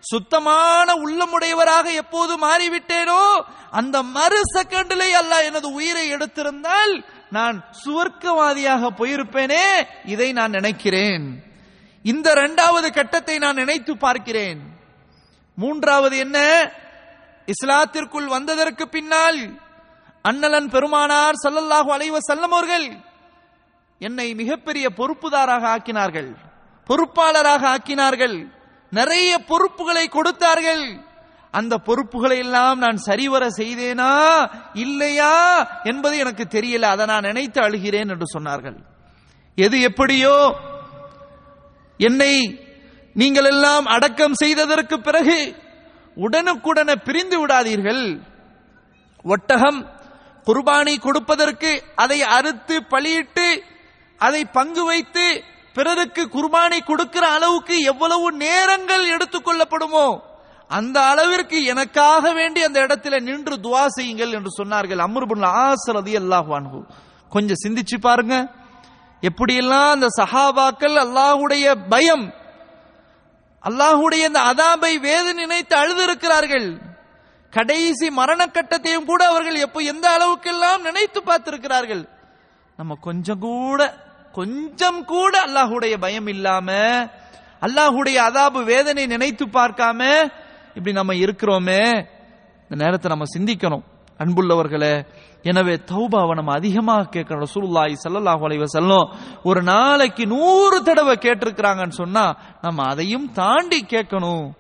சுத்தமான 0.00 0.94
உள்ளமுடையவராக 0.94 1.92
எப்போது 1.92 2.38
மாறிவிட்டேனோ 2.38 3.44
அந்த 3.70 4.02
மறு 4.02 4.40
செகண்டிலே 4.54 5.08
அல்லாஹ் 5.20 5.44
எனது 5.44 5.72
உயிரை 5.72 6.12
எடுத்திருந்தால் 6.12 7.04
நான் 7.30 7.64
சுவர்க்கவாதியாக 7.84 8.88
போயிருப்பேனே 8.96 9.86
இதை 10.04 10.32
நான் 10.32 10.50
நினைக்கிறேன். 10.50 11.44
இந்த 12.02 12.30
இரண்டாவது 12.30 12.92
கட்டத்தை 12.92 13.38
நான் 13.38 13.54
நினைத்து 13.54 13.96
பார்க்கிறேன். 13.96 14.61
மூன்றாவது 15.54 16.18
என்ன? 16.18 16.38
இஸ்லாத்திற்குள் 17.53 18.28
வந்ததற்கு 18.36 18.84
பின்னால் 18.94 19.40
அண்ணலன் 20.24 20.68
பெருமானார் 20.74 21.40
சல்லல்லாஹு 21.44 21.90
அலைவ 21.96 22.18
செல்லம் 22.30 22.55
அவர்கள் 22.57 22.88
என்னை 24.01 24.28
மிகப்பெரிய 24.40 24.86
பொறுப்புதாராக 24.98 25.64
ஆக்கினார்கள் 25.74 26.30
பொறுப்பாளராக 26.88 27.62
ஆக்கினார்கள் 27.74 28.36
நிறைய 28.92 29.30
பொறுப்புகளை 29.51 30.05
கொடுத்தார்கள். 30.14 30.84
அந்த 31.55 31.74
பொறுப்புகளை 31.86 32.36
எல்லாம் 32.44 32.78
நான் 32.84 32.98
சரிவர 33.07 33.42
செய்தேனா 33.59 34.11
இல்லையா 34.84 35.34
என்பது 35.90 36.14
எனக்கு 36.24 36.44
தெரியல 36.57 36.90
அதை 36.94 37.05
நான் 37.12 37.28
நினைத்து 37.28 37.61
அழுகிறேன் 37.66 38.11
என்று 38.14 38.26
சொன்னார்கள். 38.34 38.76
எது 39.59 39.76
எப்படியோ 39.88 40.36
என்னை 42.01 42.34
நீங்கள் 43.16 43.48
எல்லாம் 43.53 43.86
அடக்கம் 43.94 44.36
செய்ததற்கு 44.42 44.96
பிறகு 45.09 45.38
உடனுக்குடன 46.24 46.90
பிரிந்து 47.06 47.36
விடாதீர்கள். 47.40 48.04
ஒட்டகம் 49.24 49.80
குர்பானி 50.46 50.94
கொடுப்பதற்கு 51.06 51.70
அதை 52.02 52.18
அறுத்து 52.36 52.76
பலியிட்டு 52.92 53.48
அதை 54.20 54.42
பங்கு 54.56 54.82
வைத்து 54.90 55.26
பிறருக்கு 55.76 56.22
குர்பானி 56.36 56.78
கொடுக்கிற 56.88 57.24
அளவுக்கு 57.36 57.76
எவ்வளவு 57.92 58.26
நேரங்கள் 58.44 59.04
எடுத்துக்கொள்ளப்படுமோ 59.14 60.06
அந்த 60.70 60.96
அளவிற்கு 61.10 61.58
எனக்காக 61.72 62.32
வேண்டி 62.38 62.60
அந்த 62.66 62.78
இடத்துல 62.86 63.18
நின்று 63.28 63.54
துவா 63.66 63.84
செய்யுங்கள் 63.96 64.34
என்று 64.38 64.50
சொன்னார்கள் 64.58 65.00
அம்ருபுல் 65.06 65.46
ஆசரதி 65.62 66.14
அல்லாஹ் 66.20 66.50
கொஞ்சம் 67.32 67.62
சிந்திச்சு 67.64 67.96
பாருங்க. 68.06 68.34
எப்படியெல்லாம் 69.22 69.90
அந்த 69.96 70.08
சஹாபாக்கள் 70.20 70.96
அல்லாஹுடைய 71.04 71.64
பயம் 71.92 72.26
அல்லாஹுடைய 73.64 74.28
இந்த 74.30 74.40
அதாபை 74.50 74.92
வேது 75.08 75.30
நினைத்து 75.34 75.74
அழுதிருக்கிறார்கள். 75.76 76.68
கடைசி 77.52 78.06
மரண 78.11 78.40
கட்டத்தையும் 78.46 79.08
கூட 79.11 79.22
அவர்கள் 79.26 79.64
எப்போ 79.66 79.80
எந்த 79.92 80.06
அளவுக்கெல்லாம் 80.16 80.84
நினைத்து 80.88 81.20
பார்த்திருக்கிறார்கள். 81.20 82.02
நம்ம 82.78 82.96
கொஞ்சம் 83.00 83.38
கூட 83.38 83.80
கொஞ்சம் 84.32 85.00
கூட 85.04 85.32
அல்லாஹுடைய 85.46 85.94
பயம் 85.98 86.26
இல்லாம 86.26 86.70
அல்லாஹுடைய 87.66 88.18
அதாபு 88.28 88.61
வேதனை 88.64 89.06
நினைத்து 89.06 89.44
பார்க்காம 89.46 90.00
இப்படி 90.74 90.92
நம்ம 90.92 91.12
இருக்கிறோமே. 91.24 91.82
இந்த 92.62 92.76
நேரத்தை 92.84 93.08
நம்ம 93.11 93.26
சிந்திக்கணும். 93.36 93.84
அன்புள்ளவர்களே 94.22 94.94
எனவே 95.43 95.74
தௌபாவை 95.74 96.34
நம்ம 96.34 96.55
அதிகமாக 96.55 97.20
கேட்கணும் 97.20 97.45
ரசூலுல்லாஹி 97.47 97.95
ஸல்லல்லாஹு 98.09 98.43
அலைஹி 98.49 98.64
செல்லும் 98.64 99.11
ஒரு 99.43 99.62
நாளைக்கு 99.62 100.26
நூறு 100.26 100.82
தடவை 100.82 101.16
கேட்டிருக்கிறாங்கன்னு 101.16 101.88
சொன்னா 101.88 102.36
நம்ம 102.61 102.82
அதையும் 102.82 103.32
தாண்டி 103.32 103.86
கேட்கணும். 103.88 104.51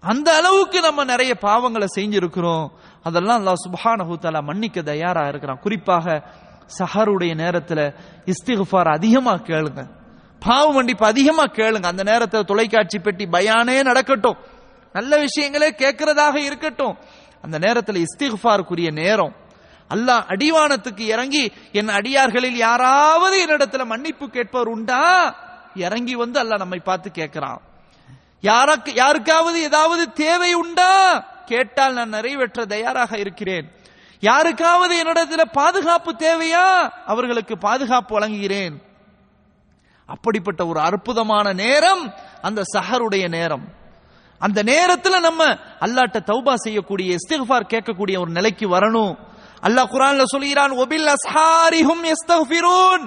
அந்த 0.00 0.36
அளவுக்கு 0.36 0.80
நம்ம 0.80 1.04
நிறைய 1.04 1.36
பாவங்களை 1.40 1.86
செஞ்சிருக்கிறோம். 1.96 2.68
அதெல்லாம் 3.02 3.46
அல்லாஹ் 3.46 3.62
சுப்ஹானஹு 3.66 4.42
மன்னிக்க 4.42 4.82
தயாரா 4.82 5.28
இருக்கிறான். 5.28 5.58
குறிப்பாக 5.58 6.24
சஹருடைய 6.78 7.32
நேரத்துல 7.34 7.94
இஸ்திகுஃபார் 8.24 8.88
அதிகமா 8.88 9.34
கேளுங்க. 9.34 9.90
பாவம் 10.38 10.74
மன்னிப்பு 10.74 11.06
அதிகமா 11.06 11.44
கேளுங்க. 11.44 11.84
அந்த 11.84 12.02
நேரத்தில் 12.02 12.44
தொலைக்காட்சி 12.44 12.98
பெட்டி 12.98 13.26
பயானே 13.26 13.82
நடக்கட்டும். 13.82 14.36
நல்ல 14.92 15.24
விஷயங்களே 15.24 15.70
கேட்கிறதாக 15.82 16.34
இருக்கட்டும். 16.34 16.96
அந்த 17.42 17.58
நேரத்தில் 17.58 18.04
இஸ்திகுஃபாருக்குரிய 18.06 18.92
நேரம். 18.92 19.39
அல்லாஹ் 19.90 20.24
அடிவானத்துக்கு 20.28 21.00
இறங்கி 21.00 21.52
என் 21.72 21.88
அடியார்களில் 21.88 22.56
யாராவது 22.56 23.46
என்னிடத்துல 23.46 23.84
மன்னிப்பு 23.84 24.30
கேட்பவர் 24.30 24.68
உண்டா? 24.68 25.34
இறங்கி 25.74 26.14
வந்து 26.14 26.42
அல்லாஹ் 26.42 26.58
நம்மை 26.58 26.78
பார்த்து 26.78 27.10
கேட்கிறான். 27.14 27.60
யாருக்கு 28.40 28.94
யாருக்காவது 28.94 29.62
ஏதாவது 29.62 30.12
தேவை 30.12 30.54
உண்டா? 30.54 31.18
கேட்டால் 31.44 31.92
நான் 31.92 32.08
நிறைவேற்ற 32.08 32.64
தயாராக 32.64 33.18
இருக்கிறேன். 33.18 33.70
யாருக்காவது 34.20 35.02
என்னிடத்துல 35.02 35.42
பாதுகாப்பு 35.52 36.12
தேவையா? 36.12 36.88
அவர்களுக்கு 37.06 37.58
பாதுகாப்பு 37.58 38.20
வழங்குகிறேன். 38.20 38.82
அப்படிப்பட்ட 40.06 40.66
ஒரு 40.66 40.80
அற்புதமான 40.80 41.52
நேரம் 41.52 42.14
அந்த 42.42 42.62
சஹருடைய 42.72 43.28
நேரம். 43.28 43.68
அந்த 44.38 44.62
நேரத்துல 44.62 45.20
நம்ம 45.20 45.44
அல்லாட்ட 45.80 46.20
தௌபா 46.26 46.54
செய்யக்கூடிய 46.54 47.16
இஸ்திஃபார் 47.16 47.70
கேட்கக்கூடிய 47.70 48.18
ஒரு 48.18 48.30
நிலைக்கு 48.30 48.68
வரணும். 48.68 49.28
அல்லாஹ் 49.62 49.90
குரான்ல 49.94 50.24
சொல்கிறான் 50.34 50.72
ஒபில் 50.82 51.08
அஸ்ஹாரிஹும் 51.16 52.02
யஸ்தக்ஃபிரூன் 52.10 53.04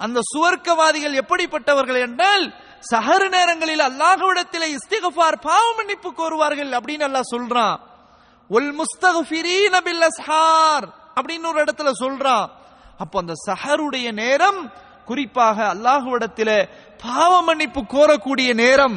அந்த 0.00 0.18
சுவர்க்கவாதிகள் 0.32 1.18
எப்படிப்பட்டவர்கள் 1.22 1.98
என்றால் 2.06 2.44
சஹர் 2.92 3.26
நேரங்களில் 3.34 3.82
அல்லாஹ்விடத்தில் 3.90 4.66
இஸ்திகஃபார் 4.76 5.36
பாவ 5.46 5.66
மன்னிப்பு 5.78 6.10
கோருவார்கள் 6.20 6.70
அப்படின்னு 6.78 7.04
அல்லாஹ் 7.08 7.32
சொல்றான். 7.34 7.76
ஒல் 8.50 8.72
முஸ்தக்ஃபிரீன 8.80 9.74
பில் 9.86 10.04
அஸ்ஹார் 10.10 10.86
அப்படின்னு 11.18 11.46
ஒரு 11.52 11.60
இடத்துல 11.64 11.90
சொல்றான். 12.02 12.46
அப்போ 13.02 13.16
அந்த 13.22 13.34
சஹருடைய 13.48 14.06
நேரம் 14.22 14.60
குறிப்பாக 15.08 15.58
அல்லாஹ்விடத்திலே 15.74 16.58
பாவ 17.04 17.32
மன்னிப்பு 17.48 17.80
கோரக்கூடிய 17.94 18.50
நேரம். 18.64 18.96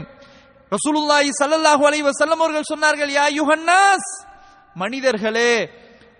ரசூலுல்லாஹி 0.72 1.30
ஸல்லல்லாஹு 1.42 1.84
அலைஹி 1.90 2.06
வஸல்லம் 2.10 2.42
அவர்கள் 2.44 2.72
சொன்னார்கள் 2.74 3.12
யா 3.20 3.26
யுஹன்னாஸ் 3.40 4.10
மனிதர்களே 4.76 5.54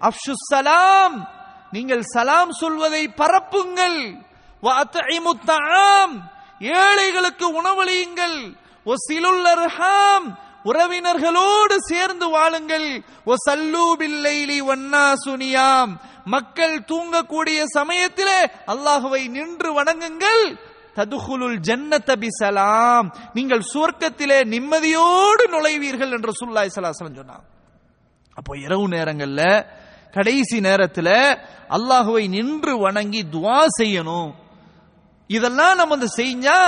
அப்ஷு 0.02 0.34
சலாம். 0.34 1.30
நீங்கள் 1.72 2.02
சலாம் 2.02 2.52
சொல்வதை 2.52 3.08
பரப்புங்கள். 3.08 4.26
ஏழைகளுக்கு 6.60 7.62
உணவளியுங்கள். 7.62 8.58
ஒசிலுல் 8.86 9.46
அர்ஹாம். 9.46 10.46
உறவினர்களோடு 10.66 11.76
சேர்ந்து 11.78 12.30
வாழுங்கள். 12.30 13.04
ஒ 13.26 13.34
சல்லூபில்லைலி 13.50 14.62
ஒன்னா 14.62 15.14
சுனியாம் 15.26 15.96
மக்கள் 16.26 16.80
தூங்கக்கூடிய 16.80 17.64
சமயத்திலே 17.64 18.46
அல்லாஹுவை 18.68 19.30
நின்று 19.30 19.84
வணங்குங்கள். 19.84 20.60
ததுகுலுல் 20.96 21.58
ஜன்னத்தபி 21.68 22.28
சலாம். 22.28 23.16
நீங்கள் 23.34 23.62
சுவர்க்கத்திலே 23.74 24.44
நிம்மதியோடு 24.44 25.48
நுழைவீர்கள் 25.48 26.12
என்று 26.12 26.32
சுல்லாய் 26.46 26.70
சலாசலம் 26.76 27.16
சொன்னான். 27.16 27.44
அப்போ 28.34 28.58
இரவு 28.58 28.88
நேரங்களில் 28.88 29.66
கடைசி 30.12 30.60
நேரத்துல 30.60 31.10
அல்லாஹுவை 31.70 32.30
நின்று 32.30 32.80
வணங்கி 32.80 33.26
துவா 33.32 33.66
செய்யணும். 33.82 34.32
இதெல்லாம் 35.28 35.76
நம்ம 35.76 35.96
வந்து 35.96 36.10
செஞ்சா 36.18 36.60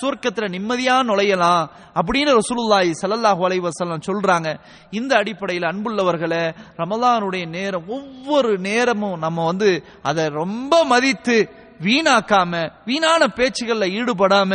சுர்க்கத்தில் 0.00 0.52
நிம்மதியா 0.54 0.96
நுழையலாம் 1.08 1.64
அப்படின்னு 1.94 2.32
ரசூலுல்லாய் 2.38 2.90
ஸல்லல்லாஹு 3.02 3.44
அலை 3.44 3.60
வசல்லாம் 3.60 4.06
சொல்றாங்க. 4.06 4.60
இந்த 4.90 5.16
அடிப்படையில் 5.16 5.70
அன்புள்ளவர்களை 5.70 6.54
ரமலானுடைய 6.76 7.48
நேரம் 7.48 7.88
ஒவ்வொரு 7.88 8.58
நேரமும் 8.58 9.18
நம்ம 9.18 9.44
வந்து 9.44 9.84
அதை 10.02 10.26
ரொம்ப 10.28 10.84
மதித்து 10.84 11.38
வீணாக்காம 11.80 12.52
வீணான 12.86 13.22
பேச்சுகள்ல 13.36 13.86
ஈடுபடாம 13.98 14.52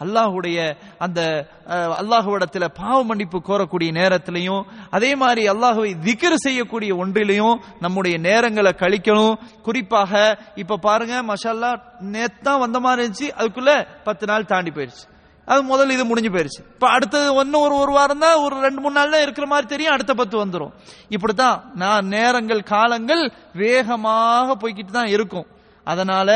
அல்லாஹுடைய 0.00 0.58
அந்த 0.98 1.20
அஹ், 1.68 1.94
அல்லாஹுவிடத்துல 2.00 2.64
பாவ 2.78 2.98
மன்னிப்பு 3.04 3.38
கோரக்கூடிய 3.40 3.90
நேரத்திலையும் 3.98 4.62
அதே 4.90 5.10
மாதிரி 5.16 5.42
அல்லாஹுவை 5.48 5.92
திக்ர் 6.06 6.36
செய்யக்கூடிய 6.44 6.90
ஒன்றிலையும் 7.02 7.56
நம்முடைய 7.80 8.16
நேரங்களை 8.28 8.72
கழிக்கணும். 8.82 9.34
குறிப்பாக 9.62 10.12
இப்ப 10.56 10.80
பாருங்க 10.86 11.14
மஷால்லா 11.30 11.72
நேத்தான் 12.14 12.62
வந்த 12.64 12.80
மாதிரி 12.80 13.02
இருந்துச்சு 13.02 13.28
அதுக்குள்ள 13.38 13.72
பத்து 14.04 14.26
நாள் 14.26 14.50
தாண்டி 14.52 14.70
போயிருச்சு. 14.70 15.06
அது 15.48 15.60
முதல்ல 15.64 15.94
இது 15.96 16.04
முடிஞ்சு 16.04 16.30
போயிருச்சு. 16.32 16.62
இப்ப 16.74 16.86
அடுத்தது 16.94 17.28
ஒன்னு 17.34 17.58
ஒரு 17.58 17.74
ஒரு 17.82 17.92
வாரம் 17.92 18.24
தான் 18.24 18.42
ஒரு 18.44 18.56
ரெண்டு 18.64 18.80
மூணு 18.80 18.94
நாள் 18.94 19.14
தான் 19.14 19.24
இருக்கிற 19.26 19.46
மாதிரி 19.46 19.66
தெரியும் 19.66 19.94
அடுத்த 19.94 20.12
பத்து 20.14 20.36
வந்துரும். 20.42 20.72
இப்படித்தான் 21.10 21.58
நான் 21.74 22.08
நேரங்கள் 22.16 22.62
காலங்கள் 22.72 23.22
வேகமாக 23.62 24.56
போய்கிட்டு 24.62 24.92
தான் 24.92 25.12
இருக்கும். 25.16 25.48
அதனால 25.86 26.30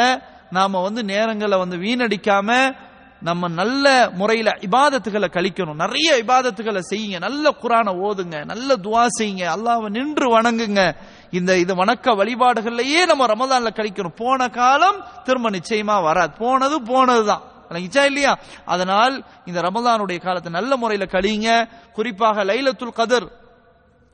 நாம 0.53 0.83
வந்து 0.83 1.03
நேரங்களை 1.03 1.59
வந்து 1.59 1.77
வீணடிக்காம 1.77 2.77
நம்ம 3.21 3.49
நல்ல 3.49 4.11
முறையில 4.15 4.51
இபாதத்துகளை 4.51 5.29
கழிக்கணும். 5.31 5.75
நிறைய 5.75 6.25
இபாதத்துகளை 6.25 6.81
செய்யுங்க. 6.91 7.19
நல்ல 7.19 7.55
குரானை 7.63 7.93
ஓதுங்க. 8.05 8.45
நல்ல 8.45 8.77
துவா 8.77 9.07
செய்யுங்க. 9.21 9.53
அல்லாவை 9.57 9.89
நின்று 9.89 10.41
வணங்குங்க. 10.41 10.95
இந்த 11.31 11.59
இது 11.59 11.85
வணக்க 11.85 12.15
வழிபாடுகள்லயே 12.15 13.07
நம்ம 13.07 13.27
ரமதான்ல 13.27 13.63
கழிக்கணும். 13.63 14.17
போன 14.17 14.49
காலம் 14.49 15.05
திரும்ப 15.25 15.51
நிச்சயமா 15.51 16.03
வராது. 16.03 16.33
போனது 16.39 16.83
போனதுதான். 16.83 17.51
இல்லையா? 17.95 18.39
அதனால் 18.65 19.25
இந்த 19.45 19.61
ரமதானுடைய 19.61 20.21
காலத்தை 20.21 20.53
நல்ல 20.53 20.77
முறையில 20.77 21.11
கழியுங்க 21.11 21.69
குறிப்பாக 21.93 22.45
லைலத்துல் 22.45 22.93
கதர் 22.93 23.33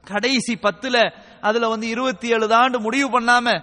கடைசி 0.05 0.59
பத்துல 0.63 1.13
அதுல 1.41 1.69
வந்து 1.69 1.89
இருபத்தி 1.89 2.29
ஏழு 2.29 2.55
ஆண்டு 2.55 2.81
முடிவு 2.81 3.21
பண்ணாம 3.21 3.63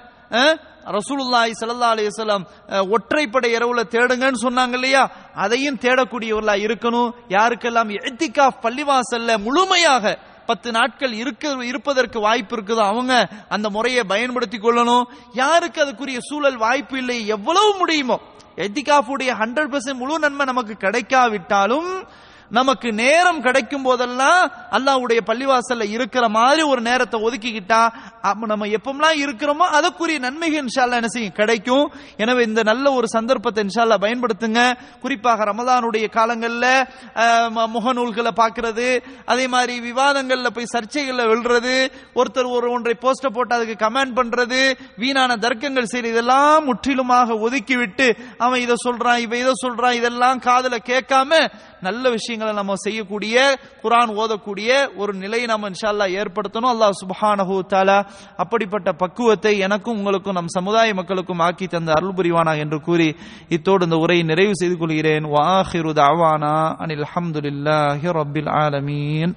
ரசூலுல்லாய் 0.97 1.53
சல்லா 1.61 1.89
ஸல்லல்லாஹு 2.17 2.91
ஒற்றைப்படை 2.95 3.49
இரவுல 3.57 3.83
தேடுங்கன்னு 3.93 4.43
சொன்னாங்க 4.43 4.73
இல்லையா? 4.79 5.03
அதையும் 5.35 5.81
தேடக்கூடியவர்களா 5.85 6.55
இருக்கணும். 6.65 7.13
யாருக்கெல்லாம் 7.35 7.91
எத்திகா 8.09 8.45
பள்ளிவாசல்ல 8.65 9.37
முழுமையாக 9.47 10.15
பத்து 10.49 10.71
நாட்கள் 10.71 11.13
இருக்க 11.13 11.53
இருப்பதற்கு 11.71 12.19
வாய்ப்பு 12.19 12.55
இருக்குதோ 12.55 12.83
அவங்க 12.91 13.13
அந்த 13.55 13.67
முறையை 13.69 14.03
பயன்படுத்தி 14.11 14.57
கொள்ளணும். 14.57 15.07
யாருக்கு 15.33 15.79
அதுக்குரிய 15.85 16.19
சூழல் 16.29 16.57
வாய்ப்பு 16.65 16.97
இல்லை? 16.97 17.17
எவ்வளவு 17.35 17.71
முடியுமோ? 17.81 18.17
எத்திகாஃபுடைய 18.65 19.31
ஹண்ட்ரட் 19.41 19.71
பெர்சன்ட் 19.73 20.01
முழு 20.01 20.19
நன்மை 20.19 20.45
நமக்கு 20.45 20.73
கிடைக்காவிட்டாலும் 20.83 21.89
நமக்கு 22.49 22.93
நேரம் 22.93 23.41
கிடைக்கும் 23.41 23.83
போதெல்லாம் 23.83 24.51
அல்லாவுடைய 24.71 25.19
பள்ளிவாசல்ல 25.25 25.89
இருக்கிற 25.89 26.29
மாதிரி 26.29 26.61
ஒரு 26.61 26.81
நேரத்தை 26.81 27.21
ஒதுக்கிக்கிட்டா 27.21 27.93
நம்ம 28.39 28.65
எப்பமெல்லாம் 28.67 29.19
இருக்கிறோமோ 29.19 29.67
அதற்குரிய 29.69 30.19
நன்மைகள் 30.19 30.63
இன்ஷால்லா 30.63 30.91
என்ன 30.91 31.07
செய்யும்? 31.07 31.31
கிடைக்கும். 31.31 31.91
எனவே 32.17 32.43
இந்த 32.43 32.63
நல்ல 32.63 32.91
ஒரு 32.91 33.07
சந்தர்ப்பத்தை 33.07 33.63
இன்ஷால்லா 33.63 33.95
பயன்படுத்துங்க. 34.01 34.73
குறிப்பாக 35.01 35.43
ரமதானுடைய 35.43 36.09
காலங்களில் 36.09 36.87
ம- 37.55 37.67
முகநூல்களை 37.67 38.29
பார்க்கறது. 38.35 39.03
அதே 39.25 39.47
மாதிரி 39.47 39.91
விவாதங்களில் 39.91 40.53
போய் 40.53 40.65
சர்ச்சைகளில் 40.73 41.27
வெல்றது. 41.27 41.91
ஒருத்தர் 42.15 42.49
ஒரு 42.49 42.71
ஒன்றை 42.71 42.95
போஸ்ட 43.01 43.27
போட்டு 43.33 43.55
அதுக்கு 43.55 43.85
கமெண்ட் 43.85 44.15
பண்றது. 44.15 44.79
வீணான 44.97 45.35
தர்க்கங்கள் 45.35 45.83
செய்யறது 45.83 46.03
இதெல்லாம் 46.03 46.65
முற்றிலுமாக 46.65 47.33
ஒதுக்கிவிட்டு 47.33 48.17
அவன் 48.37 48.59
இதை 48.59 48.75
சொல்றான் 48.85 49.17
இவன் 49.17 49.39
இதை 49.39 49.51
சொல்றான் 49.67 49.91
இதெல்லாம் 49.91 50.39
காதல 50.39 50.77
கேட்காம 50.77 51.51
நல்ல 51.81 52.09
விஷயங்களை 52.09 52.53
நம்ம 52.53 52.75
செய்யக்கூடிய 52.75 53.35
குரான் 53.83 54.13
ஓதக்கூடிய 54.21 54.69
ஒரு 54.97 55.13
நிலையை 55.13 55.47
நம்ம 55.47 55.69
இன்ஷா 55.69 55.89
அல்லாஹ் 55.93 56.15
ஏற்படுத்தணும். 56.21 56.73
அல்லாஹ் 56.75 56.99
சுபஹானஹூ 57.01 57.55
தாலா 57.73 57.97
அப்படிப்பட்ட 58.37 58.91
பக்குவத்தை 58.91 59.53
எனக்கும் 59.59 59.97
உங்களுக்கும் 59.97 60.37
நம் 60.39 60.53
சமுதாய 60.57 60.93
மக்களுக்கும் 60.93 61.39
ஆக்கி 61.39 61.67
தந்த 61.67 61.93
அருள் 61.93 62.17
புரிவானா 62.17 62.57
என்று 62.57 62.79
கூறி 62.81 63.15
இத்தோடு 63.49 63.85
இந்த 63.85 63.95
உரையை 63.95 64.25
நிறைவு 64.25 64.55
செய்து 64.55 64.77
கொள்கிறேன். 64.77 65.25
வாஹிரு 65.35 65.93
தஅவானா 66.01 66.55
அனில் 66.83 67.05
அஹமதுல்லாஹி 67.09 68.15
ரபில் 68.19 68.51
ஆலமீன். 68.63 69.35